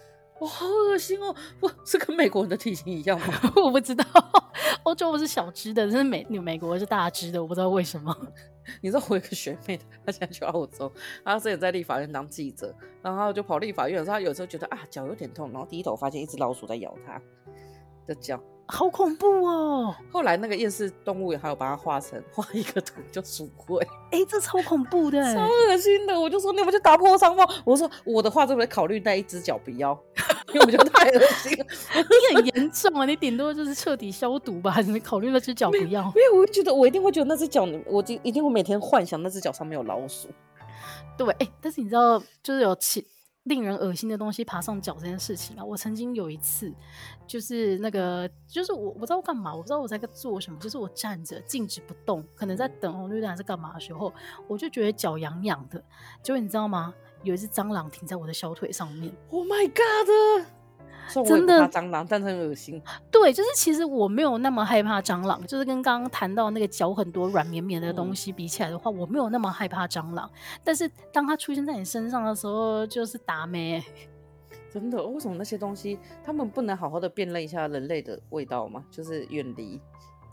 [0.43, 1.34] 哇，好恶心哦！
[1.62, 3.34] 我，是跟美国人的体型一样吗？
[3.56, 4.06] 我不知道，
[4.84, 8.15] 欧洲不是小只的，但是美美国是大只的，我不知道为什么。
[8.82, 10.91] 你知道我有个学妹，她现在去澳洲，
[11.23, 17.21] 她之前在立法院当记者，然后就跑立法院的时候，她有时候觉得啊脚有点痛，然后低头发现一只老鼠在咬她
[18.06, 18.41] 的脚。
[18.73, 19.95] 好恐怖哦！
[20.12, 23.79] 后来那个厌世动物园还有把它画成画一个图，就鼠会。
[24.09, 26.19] 哎、欸，这超恐怖的， 超恶心的。
[26.19, 27.47] 我就说你们就打破伤风。
[27.63, 29.95] 我说我的话，就会考虑带一只脚不要，
[30.49, 31.65] 因为我觉得太恶心了。
[32.33, 33.05] 你很严重啊！
[33.05, 36.01] 你顶多就是彻底消毒吧，还是考虑那只脚不要？
[36.15, 40.29] 因为我觉得我一定会觉得那只脚，我一定会每天幻想那只脚上面有老鼠。
[41.15, 43.05] 对，哎、欸，但是你知道，就是有其。
[43.43, 46.73] 令人恶心的东西爬上脚这件事情啊，我曾经有一次，
[47.27, 54.13] 就是那个，就是我不知道我干嘛，我不知道我在做什么，就是我站着静止不动，可能在等红绿灯还是干嘛的时候，
[54.47, 55.84] 我就觉得脚痒痒的，
[56.21, 56.93] 结果你知道吗？
[57.23, 60.45] 有一只蟑螂停在我的小腿上面，Oh my God！
[61.25, 62.81] 真的蟑螂，但是很恶心。
[63.11, 70.29] 对，就是其实我没有那么害怕蟑螂，就是跟刚刚谈到那个脚很多软绵绵的东西比起来的话，嗯、我没有那么害怕蟑螂。
[70.63, 73.83] 但是当它出现在你身上的时候，就是打咩。
[74.71, 75.05] 真的？
[75.05, 78.83] 为什么那些东西他们不能好好的辨认一下人类的味道吗？
[78.89, 79.79] 就是远离。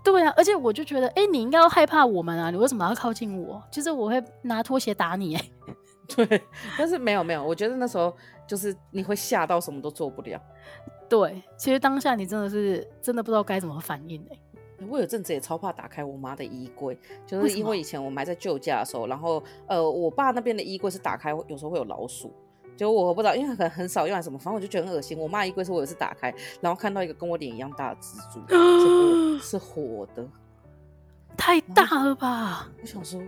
[0.02, 3.62] 对啊，而且我就觉得，哎、欸，你应该要害怕我们啊，你为什么要靠近我？
[3.70, 5.38] 就是我会拿拖鞋打你。
[6.16, 6.42] 对，
[6.78, 8.16] 但是没有没有，我觉得那时候
[8.50, 10.42] 就是你会吓到什么都做不了。
[11.08, 14.86] 对，其实当下你真的是真的不知道该怎么反应哎、欸。
[14.88, 22.34] 我有阵子也超怕打开我妈的衣柜，就是因为以前我们还在旧家的时候，然后呃，我爸那边的衣柜是打开，有时候会有老鼠。
[22.76, 25.16] 就我不知道，因为很很少用来什么，反正我就觉得很恶心。
[25.16, 30.26] 我妈衣柜是我有一次打开，然后看到一个跟我脸一样大的蜘蛛， 是活的，
[31.36, 32.68] 太大了吧？
[32.82, 33.22] 我想说。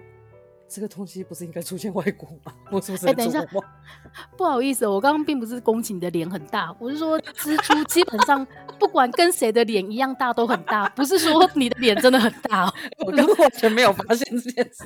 [0.74, 2.54] 这个东西不是应该出现外国吗？
[2.72, 3.12] 我是不是？
[3.12, 3.44] 等一下，
[4.36, 8.46] 不好意思，我刚刚并不是攻击你的脸很大，我是说蜘蛛基本上
[8.78, 12.72] 不管跟谁的脸一样大都很大，不是说你的脸真的很大。
[13.06, 14.84] 我完全没有发现这件事，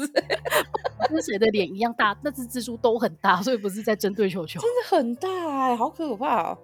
[1.08, 4.60] 跟谁的脸一样大，那只蜘蛛都很大，所以不是在针对球球。
[4.60, 6.58] 真的很大哎、欸，好可怕哦。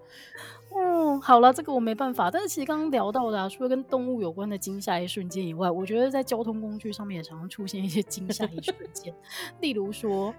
[0.75, 2.31] 嗯，好了，这个我没办法。
[2.31, 9.14] 但是其实刚刚聊到的、啊，除了跟动物有关的惊吓一瞬间以外，我觉得在交通工具上面也常常出现一些惊吓一瞬间。
[9.61, 10.35] 例如说，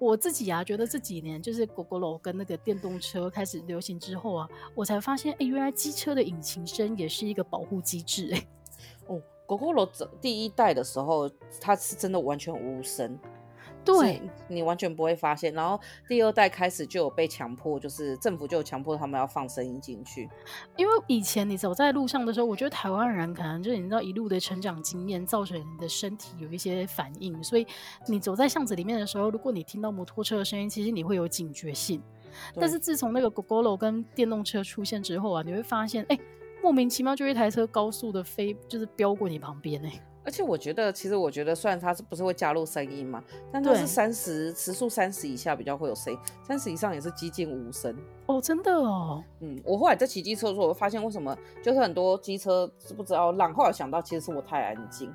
[0.00, 8.36] 我自己啊，觉得这几年就是狗狗楼跟那个电动车开始流行之后啊，我才发现，哎、欸，原来机车的引擎声也是一个保护机制、欸。
[8.36, 8.46] 哎，
[9.08, 9.86] 哦狗狗楼
[10.20, 13.18] 第一代的时候，它是真的完全无声。
[13.84, 15.52] 对，你完全不会发现。
[15.54, 20.28] 然后第二代开始就有被强迫，就是政府就有强迫他们要放声音进去。
[20.76, 27.66] 因为以前你走在路上的时候，我觉得台湾人可能就是你知道一路的成长经验，造成你的身体有一些反应，所以
[28.06, 32.02] 你走在巷子里面的时候，如果你听到摩托车的声音，其实你会有警觉性。
[32.54, 36.18] 但是自从那个 g o g o l o 跟电动车出现之后啊，你会发现，哎，
[36.62, 39.92] 莫名其妙就一台车高速的飞，就是飙过你旁边哎。
[40.24, 47.96] 而且我觉得，其实我觉得，虽然它是不是会加入声音嘛，但它是三十时速三十以下比较会有声音，三十以上也是几近无声。
[48.26, 49.24] 哦，真的哦。
[49.40, 55.08] 嗯，我后来在骑机车的时候，我发现为什么就是很多机车是不知道让，后来想到其实是我太安静。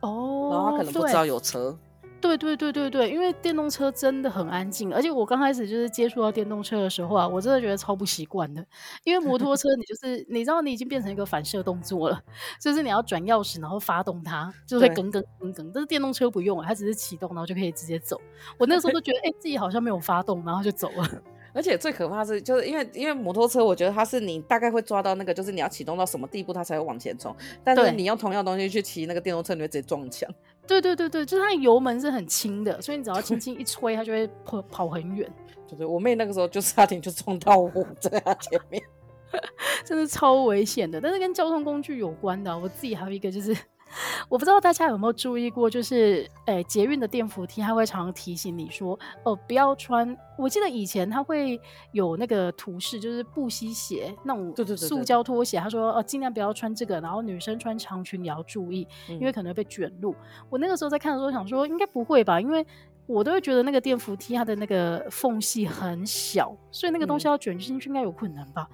[0.00, 0.48] 哦。
[0.50, 1.78] 然后他可能不知道有车。
[2.22, 8.64] 对对对对对，因为电动车真的很安静，而且我刚开始就是接触到电动车的时候啊，我真的觉得超不习惯的。
[9.02, 12.22] 因为摩托车你就是你知道你已经变成一个反射动作了，
[12.60, 15.70] 就是你要转钥匙然后发动它，就会耿耿耿耿。
[15.74, 18.20] 但是电动车不用，它只是启动然后就可以直接走。
[18.56, 21.08] 我那时候都觉得哎、欸、自己好像没有发动，然后就走了。
[21.54, 27.34] 而且最可怕的是，就是因为因为摩托车，我觉得它是你大概会抓到那个，就是你要启动到什么地步，它才会往前冲。
[27.62, 30.26] 但是你用同样东西去骑那个电动车，你会直接撞墙。
[30.66, 35.30] 对对对对，就是它油门是很轻的，所以你只要轻轻一吹，它就会跑跑很远。
[35.68, 37.70] 对对，我妹那个时候就差点就撞到我
[38.00, 38.82] 在她前面，
[39.84, 41.00] 真的超危险的。
[41.00, 43.56] 但是跟交通工具有关的，我自己还有一个就是。
[44.28, 50.16] 我不知道大家有没有注意过，就是，诶，捷运的电扶梯，它会常常提醒你说，哦，不要穿。
[50.38, 51.60] 我记得以前它会
[51.92, 60.12] 有那个图示，就是不吸鞋那种塑胶拖鞋，他说，哦，尽量不要穿这个，然后女生穿长裙也要注意，因为可能会被卷入。
[60.12, 60.46] 嗯。
[60.50, 62.66] 我那个时候在看的时候想说，应该不会吧，因为
[63.06, 68.68] 我都会觉得那个电扶梯它的那个缝隙很小，所以那个东西要卷进去应该有困难吧。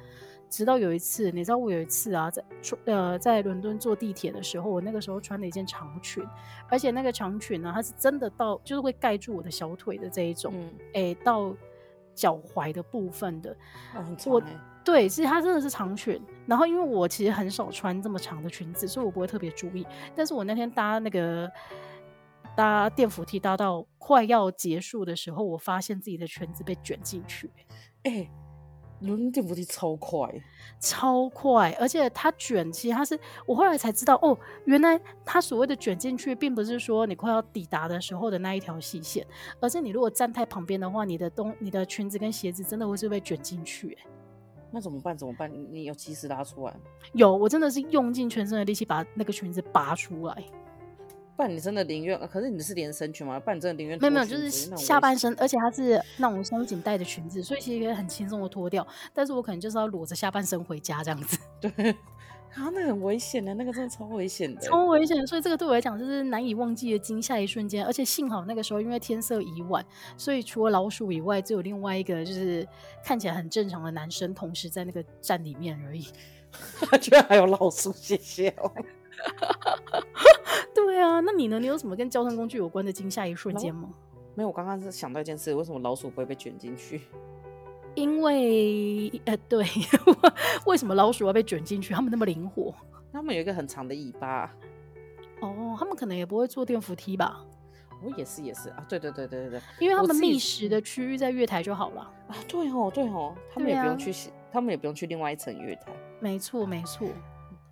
[0.51, 2.45] 直到有一次，你知道我有一次啊，在
[2.87, 6.25] 呃在伦敦坐地铁的时候，我那个时候穿了一件长裙，
[6.69, 10.53] 而且那个长裙呢，它是真的到就是会盖住我的小腿的这一种，
[10.95, 11.55] 哎、嗯欸，到
[12.15, 13.51] 脚踝的部分的。
[13.95, 14.43] 哦、欸、我
[14.83, 16.21] 对，其实它真的是长裙。
[16.47, 19.87] 然后因为我其实很少穿这么长的裙子，所以我不会特别注意。
[20.17, 21.51] 但是我那天搭那个
[22.57, 27.51] 搭电扶梯搭到快要结束的时候，我发现自己的裙子被卷进去，
[28.05, 28.31] 哎、欸。
[29.01, 30.29] 伦敦电扶梯超快，
[30.81, 39.27] 超快，而且它卷，其实它是我后来才知道哦，原来它所谓的卷进去，并不是说你快要抵达的时候的那一条细线，
[39.61, 43.97] 而是你如果站太旁边的话，你的东、你的裙子跟鞋子真的会是被卷进去。
[44.71, 45.17] 那怎么办？
[45.17, 45.51] 怎么办？
[45.73, 46.77] 你有及时拉出来？
[47.13, 50.45] 有，我真的是用尽全身的力气把那个裙子拔出来。
[51.39, 53.39] 不然你真的宁愿，可是你是连身裙吗？
[53.39, 58.85] 不然你真的宁愿没有没有，就是下半身，而且它是那种松紧带的裙子，所以其实可以很轻松的脱掉。
[59.15, 61.39] 但是我可能就是要裸着下半身回家这样子。
[61.63, 61.71] 对，
[62.55, 65.25] 啊，那个很危险的，那个真的超危险的，超危险。
[65.29, 67.87] 所以这个对我来讲就是难以忘记的惊吓一瞬间。
[67.87, 72.67] 而且幸好那个时候因为天色已晚，所以除了老鼠以外，只有另外一个就是
[73.05, 76.09] 看起来很正常的男生同时在那个站里面而已。
[77.01, 78.73] 居然还有老鼠，谢谢哦。
[80.99, 81.61] 对啊，那你呢？
[81.61, 83.89] 你有什么跟交通工具有关的惊吓一瞬间吗？
[84.35, 87.03] 没有，我刚刚是想到一件事，为什么老鼠不会被卷进去？
[87.95, 89.65] 因为呃，对，
[90.67, 91.95] 为什么老鼠要被卷进去？
[91.95, 92.75] 它们那么灵活，
[93.13, 94.53] 它们有一个很长的尾巴。
[95.41, 97.45] 哦，他们可能也不会坐电扶梯吧？
[98.03, 98.85] 我也是，也是啊。
[98.89, 102.35] 对对对对对对，因为他们觅食的区域在月台就好了啊。
[102.49, 105.93] 对哦，对哦，他们也不用去，啊、他们也不用去另外一层月台。
[106.19, 107.07] 没错，没错。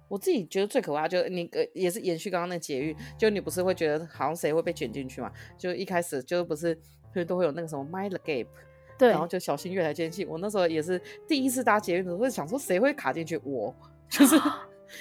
[0.08, 5.32] 我自己觉得最可怕，就是你呃也是延续刚刚那节育，就你不是会觉得好像谁会被卷进去嘛？
[5.58, 6.78] 就一开始就不是，
[7.14, 8.46] 就都会有那个什么 mind the gap，
[8.98, 10.24] 对，然后就小心月台间隙。
[10.24, 13.36] 我那时候也是第一次搭捷运的时候，会想说谁会卡进去？
[13.44, 13.74] 我
[14.08, 14.36] 就是。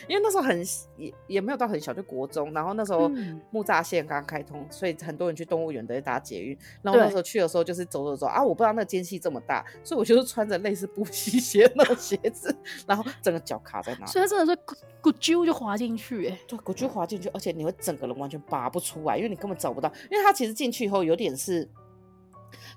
[0.08, 0.64] 因为那时候很
[0.98, 3.10] 也也没有到很小，就国中，然后那时候
[3.52, 6.58] 木栅线刚开通，嗯，所以很多人去动物园都会搭捷运。
[6.82, 12.56] 然后那时候去的时候就是走走走啊，我不知道那个间隙这么大，所以我就是穿着类似补习鞋那种鞋子，
[12.88, 14.12] 然后整个脚卡在那里。
[14.12, 21.70] 所以真的是咕咕啾就滑进去，哎，对，咕啾滑进去，而且你会整个人完全拔不出来，因为你根本找不到，因为它其实进去以后有点是。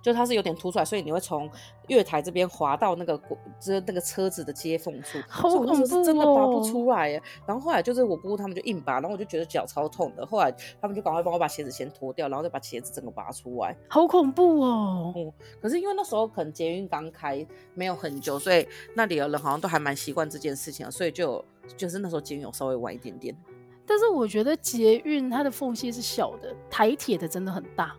[0.08, 1.48] 就它是有点凸出来，所以你会从
[1.88, 3.20] 月台这边滑到那个
[3.60, 7.22] 这那个车子的接缝处，好恐怖是真的拔不出来耶。
[7.46, 10.24] 然后后来就是我姑姑他们就硬拔，然后我就觉得脚超痛的。
[10.26, 13.76] 后来他们就赶快帮我把鞋子先脱掉，然后再把鞋子整个拔出来。
[13.88, 15.12] 好恐怖哦！
[15.14, 21.44] 嗯，可是因为那时候可能捷运刚开没有很久，所以那里的人好像都还蛮习惯这件事情的，所以就
[21.76, 23.36] 就是那时候捷运有稍微晚一点点。
[23.86, 27.94] 但是我觉得捷运它的缝隙是小的，台铁的真的很大。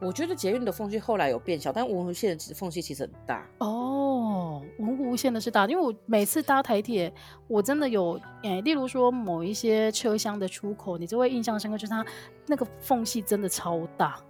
[0.00, 4.62] 我觉得捷运的缝隙后来有变小，但文湖线的缝隙其实很大哦。
[4.78, 7.12] 文湖线的是大，因为我每次搭台铁，
[7.48, 12.04] 我真的有诶、欸，例如说某一些车厢的出口，你就会印象深刻，就是它
[12.46, 14.20] 那个缝隙真的超大。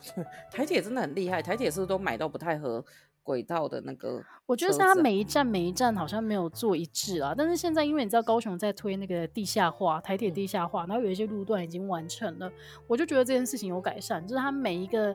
[0.50, 2.84] 台铁真的很厉害，台铁是不是都买到不太合？
[3.28, 7.34] 轨道的那个，我觉得是它每一站每一站好像没有做一致啊。
[7.36, 12.50] 但是现在因为你知道高雄在推那个地下化，台铁地下化，然后有一些路段已经完成了，
[12.86, 15.14] 我就觉得这件事情有改善，就是它每一个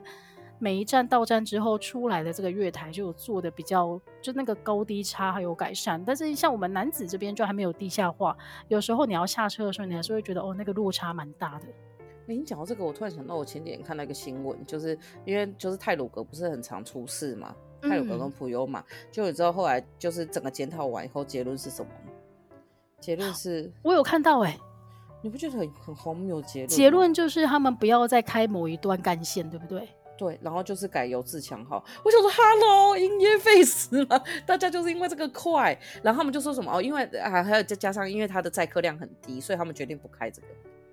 [0.60, 6.00] 每一站到站之后出来的这个月台就有做的比较，就那个高低差还有改善。
[6.04, 8.36] 但是像我们男子这边就还没有地下化，
[8.68, 11.66] 有时候你要下车的时候，你还是会觉得哦，那个落差蛮大的。
[12.26, 17.54] 你讲到这个，我突然想到我前几天看到一个新闻，就是因为就是泰鲁阁不是很常出事嘛。
[17.88, 21.90] 太鲁阁跟普悠嘛，就你知道后来就是整个检讨完以后，结论是什么？
[23.00, 24.60] 结论是，我有看到哎、欸，
[25.20, 26.40] 你不觉得很很荒谬？
[26.42, 29.88] 结论结论就是他们不要再开某一段干线，对不对？
[30.16, 31.84] 对，然后就是改由自强号。
[32.04, 40.48] 我想说，Hello，因噎废食了，大家就是因为这个快，然后他们就说什么哦，因为还还有再加上因为它的载客量很低，所以他们决定不开这个。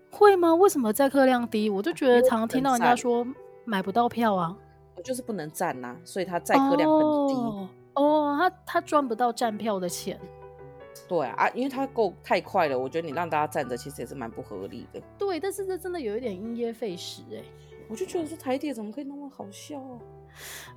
[0.10, 0.56] 会吗？
[0.56, 1.70] 为什么载客量低？
[1.70, 3.26] 我就觉得常常听到人家说
[3.64, 4.58] 买不到票啊。
[5.02, 7.34] 就是不能站呐、啊，所以它载客量很低。
[7.34, 10.20] 哦，哦他他赚不到站票的钱。
[11.08, 15.02] 对啊，因为它够太快了，我觉得你让大家站着，其实也是蛮不合理的。
[15.18, 17.42] 对，但是这真的有一点因噎废食哎。
[17.90, 20.00] 我就觉得说台铁怎么可以那么好笑啊？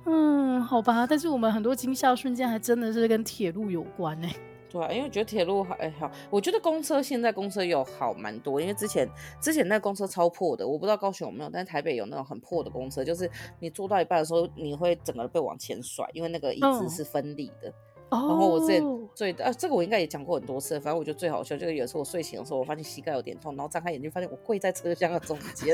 [0.05, 4.35] 嗯，好吧，但是我们很多惊吓瞬间还真的是跟铁路有关哎。
[4.75, 9.09] 对啊，因为我觉得铁路还、欸、好，我觉得公车现在公车有好蛮多，因为之前
[9.39, 17.73] 之前那公车超破的，我不知道高雄有没有，但是台北有那种很破的公车，就是你坐到一半的时候，你会整个被往前甩，因为那个椅子是分离的。
[18.09, 18.83] 哦、然后我之前
[19.15, 25.73] 最啊，这个我应该也讲过很多次，反正我觉得最好笑就是有一次我睡醒的时候，我发现膝盖有点痛，然后张开眼睛发现我跪在车厢的中间，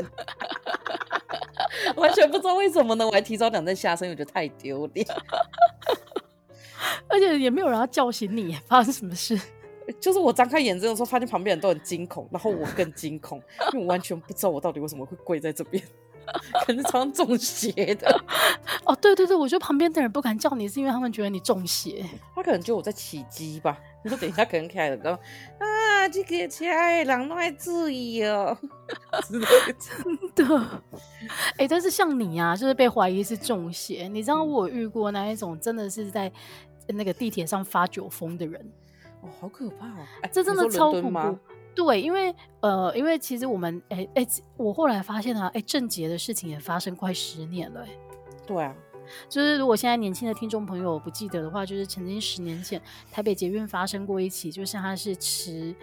[1.96, 5.04] 完全不知道为什么呢，我还提早两站下车，我觉得太丢脸。
[7.08, 9.38] 而且也没有人要叫醒你，发生什么事？
[9.98, 13.42] 就是我张开眼睛的时候，发现旁边人都很惊恐，然后我更惊恐，
[13.72, 15.82] 因为我完全不知道我到底为什么会跪在这边，
[16.64, 18.24] 可能是常常中邪的。
[18.84, 22.04] 哦，对对对，我觉得旁边的人不敢叫你，是因为他们觉得你中邪。
[22.34, 23.76] 他可能觉得我在起鸡吧。
[24.04, 25.20] 你说等一下可能开了，然后
[25.58, 28.56] 啊，这个亲爱的人都爱注意哦。
[29.28, 29.40] 真
[30.46, 30.60] 的，
[31.56, 36.30] 哎、欸，但是像你啊，就是被怀疑是中邪，你知道我遇过那一种，真的是在。
[36.88, 38.72] 那个地铁上发酒疯的人。
[39.20, 40.06] 哦，好可怕哦！
[40.32, 41.38] 这真的超恐怖。
[41.74, 44.26] 对，因为呃，因为其实我们哎哎，
[44.56, 47.88] 我后来发现啊，哎，郑捷的事情也发生快十年了，哎。
[48.44, 48.74] 对啊，
[49.28, 55.74] 就是如果现在年轻的听众朋友不记得的话，就是曾经十年前台北捷运发生过一起，就像他是持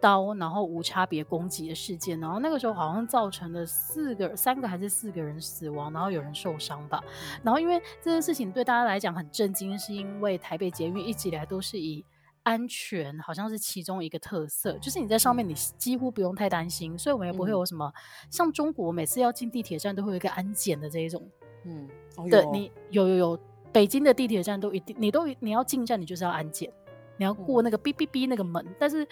[0.00, 7.02] 刀然后无差别攻击的事件，然后那个时候好像造成了四个、三个还是四个人死亡，然后有人受伤吧。
[7.42, 12.04] 然后因为这件事情对大家来讲很震惊，是因为台北捷运一直以来都是以
[12.42, 21.22] 安全好像是其中一个特色，就是你在上面你几乎不用太担心，所以我们也不会有什么、嗯、像中国每次要进地铁站都会有一个安检的这一种，
[21.64, 21.86] 嗯，
[22.16, 23.38] 哦、对，你有有有，
[23.70, 26.72] 北京的地铁站都一定，你都你要进站你就是要安检，
[27.20, 29.06] 你要过那个哔哔哔那个门，但是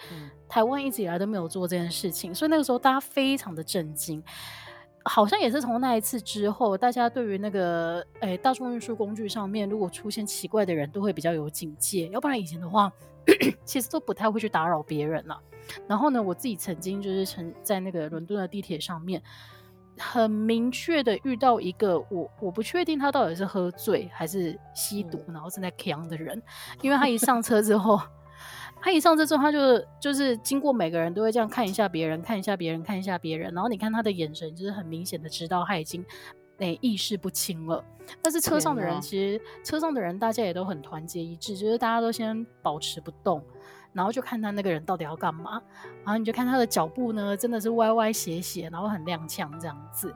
[0.47, 4.21] 台湾一直以来都没有做这件事情，所以那个时候大家非常的震惊。
[5.05, 12.07] 好像也是从那一次之后，大家对于那个诶、欸、大众运输工具上面，如果出现奇怪的人，都会比较有警戒。
[12.09, 12.91] 要不然以前的话，
[13.63, 15.39] 其实都不太会去打扰别人了。
[15.87, 19.21] 然后呢，我自己曾经就是曾在那个伦敦的地铁上面，
[19.99, 26.41] 很明确的遇到一个我我不确定他到底是喝醉还是吸毒，然后正在呛的人，
[26.81, 27.99] 因为他一上车之后。
[28.81, 33.53] 他一上车之后，他就就是经过每个人都会这样看一下别人，看一下别人，看一下别人。
[33.53, 36.01] 然后你看他的眼神，就是很明显的知道他已经
[36.59, 37.83] 诶、欸、意识不清了。
[38.21, 43.43] 但是车上的人其实车上的人大家也都很团结一致，就是大家都先保持不动，
[43.93, 45.61] 然后就看他那个人到底要干嘛。
[46.03, 50.13] 然后你就看他的脚步呢，真的是歪歪斜斜，然后很踉跄这样子。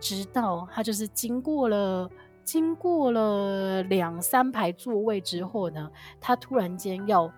[0.00, 2.10] 直到他就是经过了
[2.42, 5.90] 经过了两三排座位之后呢，
[6.20, 7.32] 他突然间要。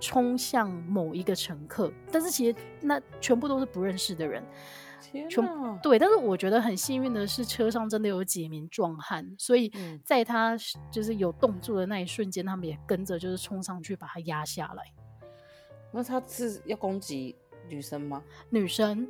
[0.00, 4.44] 冲向某一个乘客，但是其实那全部都是不认识的人，
[5.28, 5.98] 全对。
[5.98, 9.72] 但是我觉得很幸运的是，车上真的有几名壮汉，所以
[10.04, 10.56] 在他
[10.90, 14.82] 就是有动作的那一瞬间，他们也跟着就是冲上去把他压下来。
[15.92, 17.36] 那他是要攻击
[17.68, 18.22] 女生吗？
[18.50, 19.08] 女生。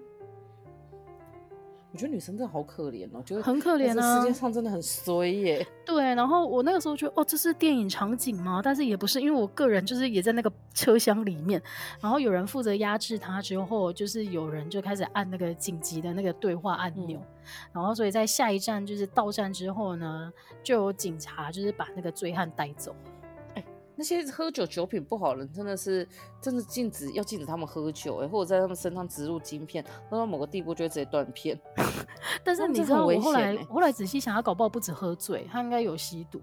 [1.95, 4.20] 我觉得女生真的好可怜哦，就很可怜啊！
[4.20, 5.64] 世界上真的很衰耶。
[5.86, 8.61] 对，然后我那个时候觉得，哦，这是电影场景吗？
[8.61, 11.62] 但是也不是，因为我个人就是也在那个车厢里面，
[12.01, 20.32] 然后有人负责压制他之后，就是有人就开始按那个紧急的那个对话按钮，嗯、然后所以在下一站就是到站之后呢，
[20.64, 22.92] 就有警察就是把那个醉汉带走。
[23.97, 26.07] 那些喝酒酒品不好的人，真的是
[26.40, 31.59] 真的禁止要禁止他们喝酒，哎，或者在他们身上植入晶片，喝到某个地步就会直接断片。
[32.42, 36.40] 但是你知道，我后来后来仔细想，他搞不好不止喝醉，他应该有吸毒。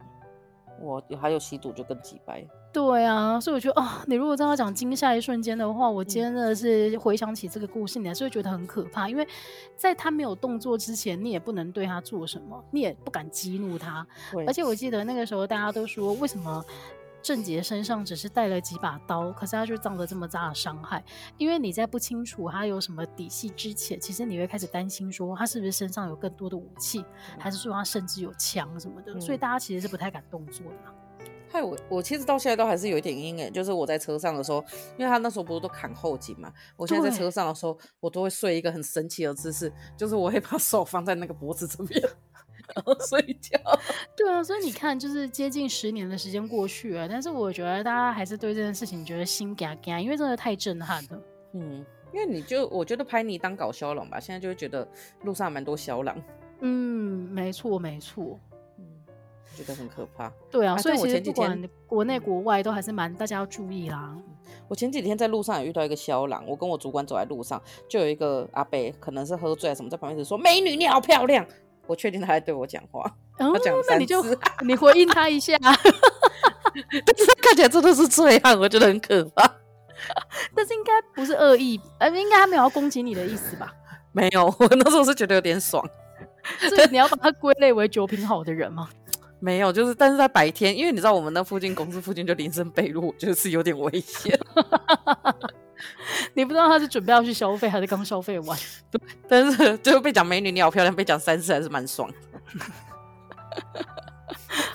[0.79, 2.43] 我还有吸毒就更几掰。
[2.73, 9.27] 对啊，所以我觉得啊、哦，你如果真的要讲惊吓一瞬间的话，我今天真的是回想起这个故事，你还是会觉得很可怕，因为
[9.75, 14.07] 在他没有动作之前，你也不能对他做什么，你也不敢激怒他。
[14.47, 16.65] 而且我记得那个时候大家都说，为什么？
[17.21, 21.03] 郑杰身上只是带了几把刀，可是他就造了这么大的伤害。
[21.37, 27.05] 因为你在不清楚他有什么底细之前，其实你会开始担心说他是不是身上有更多的武器，
[27.37, 29.13] 还是说他甚至有枪什么的。
[29.13, 31.25] 嗯、所以大家其实是不太敢动作的。
[31.53, 34.63] 嗨我，我其实到现在都还是有一点阴影，就是我在车上的时候，
[34.97, 42.01] 因为他那时候不是都砍后颈嘛，我现在在车上的时候，我都会睡一个很神奇的姿势，就是我会把手放在那个脖子这边。
[42.75, 43.59] 然后睡觉，
[44.15, 51.21] 对啊，所以你看，就是接近十年的时间过去了，但是我觉得大家还是对这件事情觉得心嘎嘎，因为真的太震撼了。
[51.53, 54.87] 嗯，因为你就我觉得拍你当搞笑郎吧，现在就会觉得
[55.23, 56.15] 路上蛮多小郎。
[56.61, 58.39] 嗯，没错没错，
[58.77, 58.85] 嗯，
[59.55, 60.31] 觉得很可怕。
[60.49, 64.15] 对啊，所以我前几天国内国外都还是蛮大家要注意啦。
[64.67, 71.45] 我前几天在路上也遇到一个肖郎，我跟我主管走在路上，就有一个阿伯可能是喝醉了什么，在旁边一直说：“美女，你好漂亮。”
[71.91, 73.01] 我确定他在对我讲话，
[73.39, 74.23] 哦、他讲，那你就
[74.61, 75.57] 你回应他一下。
[77.05, 79.43] 但是看起来真的是醉汉，我觉得很可怕。
[80.55, 83.73] 但是应该不是恶意，呃，应该他没有要攻击你的意思吧？
[84.13, 85.85] 没有，我那时候是觉得有点爽。
[86.69, 88.87] 所以你要把他归类为酒品好的人吗？
[89.41, 94.39] 没有，就是但是在白天，因为你知道我们那附近公司附近就林森北路，就是有点危险。
[96.33, 98.57] 你不知道他是准备要去消费，还是刚消费完？
[99.27, 102.09] 但是最后被讲美女你好漂亮，被讲三次还是蛮爽。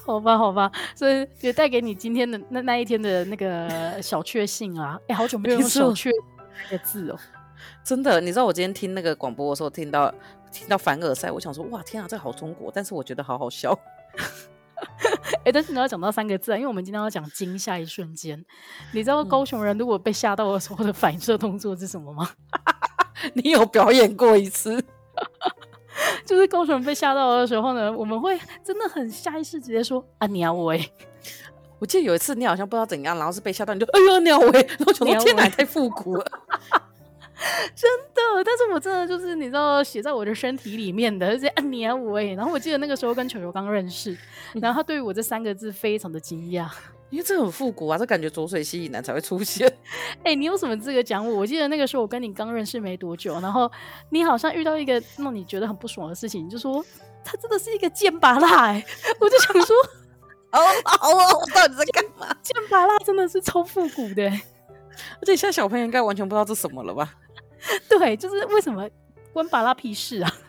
[0.05, 4.99] 好吧，好吧，所以也带给你今天的那那一天的那个小确幸啊！
[5.03, 6.11] 哎、欸，好久没有用小确
[6.71, 7.19] 这个字哦。
[7.83, 10.13] 真的，你知道我今天听那个广播的时候，听到
[10.53, 13.77] 听到凡尔赛，我想说哇，天啊，这好中国，但是我觉得好好笑。
[15.39, 18.45] 哎、欸，但是你要讲到三个字啊，因为我们今天要讲惊吓一瞬间。
[18.93, 22.29] 你知道高雄人如果被吓到的时候的反射动作是什么吗？
[23.35, 24.83] 你有表演过一次，
[26.27, 30.75] 就是高雄人被吓到的时候呢，我们会真的很下意识直接说啊，你啊我。
[31.79, 36.25] 我记得有一次你好像不知道怎样，然后是被吓到，你就哎呦鸟尾，然后想说天哪，太复古了。
[37.77, 42.35] 真的，但是我真的就是你知道写在我的身体里面的，就是按鸟尾。
[42.35, 44.17] 然后我记得那个时候跟球球刚认识，
[44.55, 46.67] 然后他对于我这三个字非常的惊讶，
[47.11, 49.69] 因为这很复古啊，这感觉浊水溪以南才会出现。
[50.25, 51.41] 哎、欸，你有什么资格讲我？
[51.41, 53.71] 我记得那个时候我跟你刚认识没多久，然后
[54.09, 56.83] 你好像遇到一个让你觉得很不爽的事情，你就说
[57.23, 58.83] 他真的是一个剑拔辣哎，
[59.21, 59.77] 我就想说，
[60.53, 62.35] 哦好哦，我到底在干嘛？
[62.43, 67.13] 剑拔辣真的是超复古的，而且现在小朋友应该完全不知道这什么了吧？
[67.89, 68.89] 对，就是为什么
[69.33, 70.33] 关巴拉屁事啊？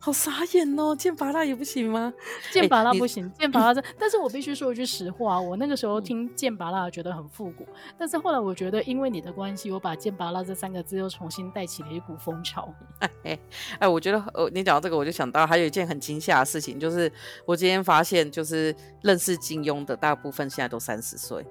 [0.00, 0.94] 好傻眼哦！
[0.94, 2.14] 剑拔拉也不行吗？
[2.52, 3.82] 剑拔拉不行，剑拔拉这……
[3.98, 7.66] 但是我必须说一句实话，我那个时候听剑拔拉觉得很复古，
[7.98, 12.72] 但是后来我觉得因为你的关系，我把剑拔拉这三个字又重新带起了一股风潮。
[13.00, 13.38] 哎哎
[13.80, 17.10] 哎，我觉得呃，你讲到这个，我就想到还有一件很惊吓的事情，就是
[17.44, 21.44] 我今天发现，就是认识金庸的大部分现在都三十岁。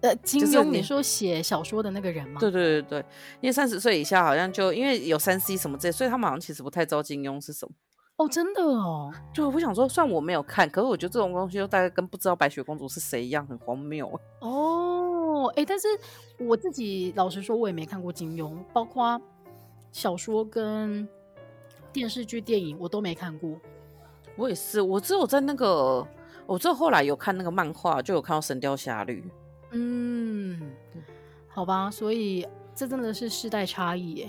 [0.00, 2.38] 呃，金庸，你说写小说的那个人吗？
[2.38, 3.06] 对对对对，
[3.40, 7.72] 因为三十岁以下好像就因为有三 C 什么之类，所以他们好像其实不太知道金庸是什么。
[8.16, 9.12] 哦，真的哦。
[9.32, 14.08] 就我想说，虽然我没有看，可是我觉得这种东西就大概跟不知道白雪公主是谁一样，很荒谬。
[14.40, 15.88] 哦，哎，但是
[16.38, 19.20] 我自己老实说，我也没看过金庸，包括
[19.90, 21.08] 小说跟
[21.92, 23.58] 电视剧、电影，我都没看过。
[24.36, 26.06] 我也是，我只有在那个，
[26.46, 29.20] 我只有后来有看那个漫画，就有看到《神雕侠侣》。
[29.74, 30.60] 嗯，
[31.48, 34.28] 好吧，所以这真的是世代差异耶。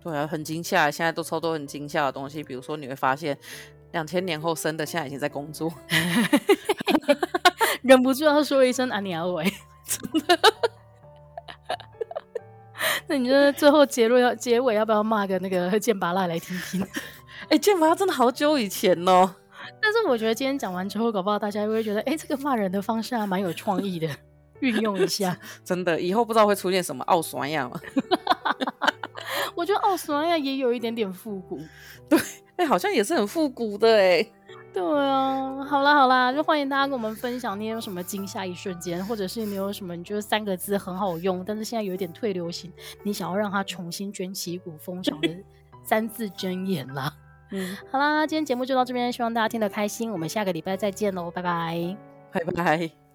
[0.00, 3.36] 对啊，很惊吓，现在都超多很惊吓的东西，比如说你会发现，
[3.90, 5.72] 两千年后生的现在已经在工作，
[7.82, 9.44] 忍不住要说一声“阿尼阿伟”，
[9.84, 10.38] 真的。
[13.08, 16.80] 那你觉得最后结论要结尾要不要骂个那个剑拔辣来听听？
[17.44, 19.34] 哎、欸，剑拔真的好久以前哦。
[19.80, 24.08] 但是我觉得今天讲完之后，搞不好大家会觉得，哎、欸，这个骂人的方式还蛮有创意的。
[24.60, 27.80] 运用一下， 真的，以后不知道会出现什么奥斯亚吗？
[29.54, 31.58] 我觉得奥斯亚也有一点点复古，
[32.08, 32.18] 对，
[32.56, 34.26] 哎、欸，好像也是很复古的哎。
[34.70, 42.70] 对啊，好啦好啦，就欢迎大家跟我们分享你有什么惊吓一瞬间，或者是你有什么你觉得三个字很好用，但是现在有一点退流行，
[43.02, 45.30] 你想要让它重新卷起一股风潮的
[45.82, 47.12] 三字真言啦。
[47.50, 51.96] 嗯，好啦，今天节目就到这边，希望大家听得开心，我们下个礼拜再见喽，拜拜，
[52.30, 53.07] 拜拜。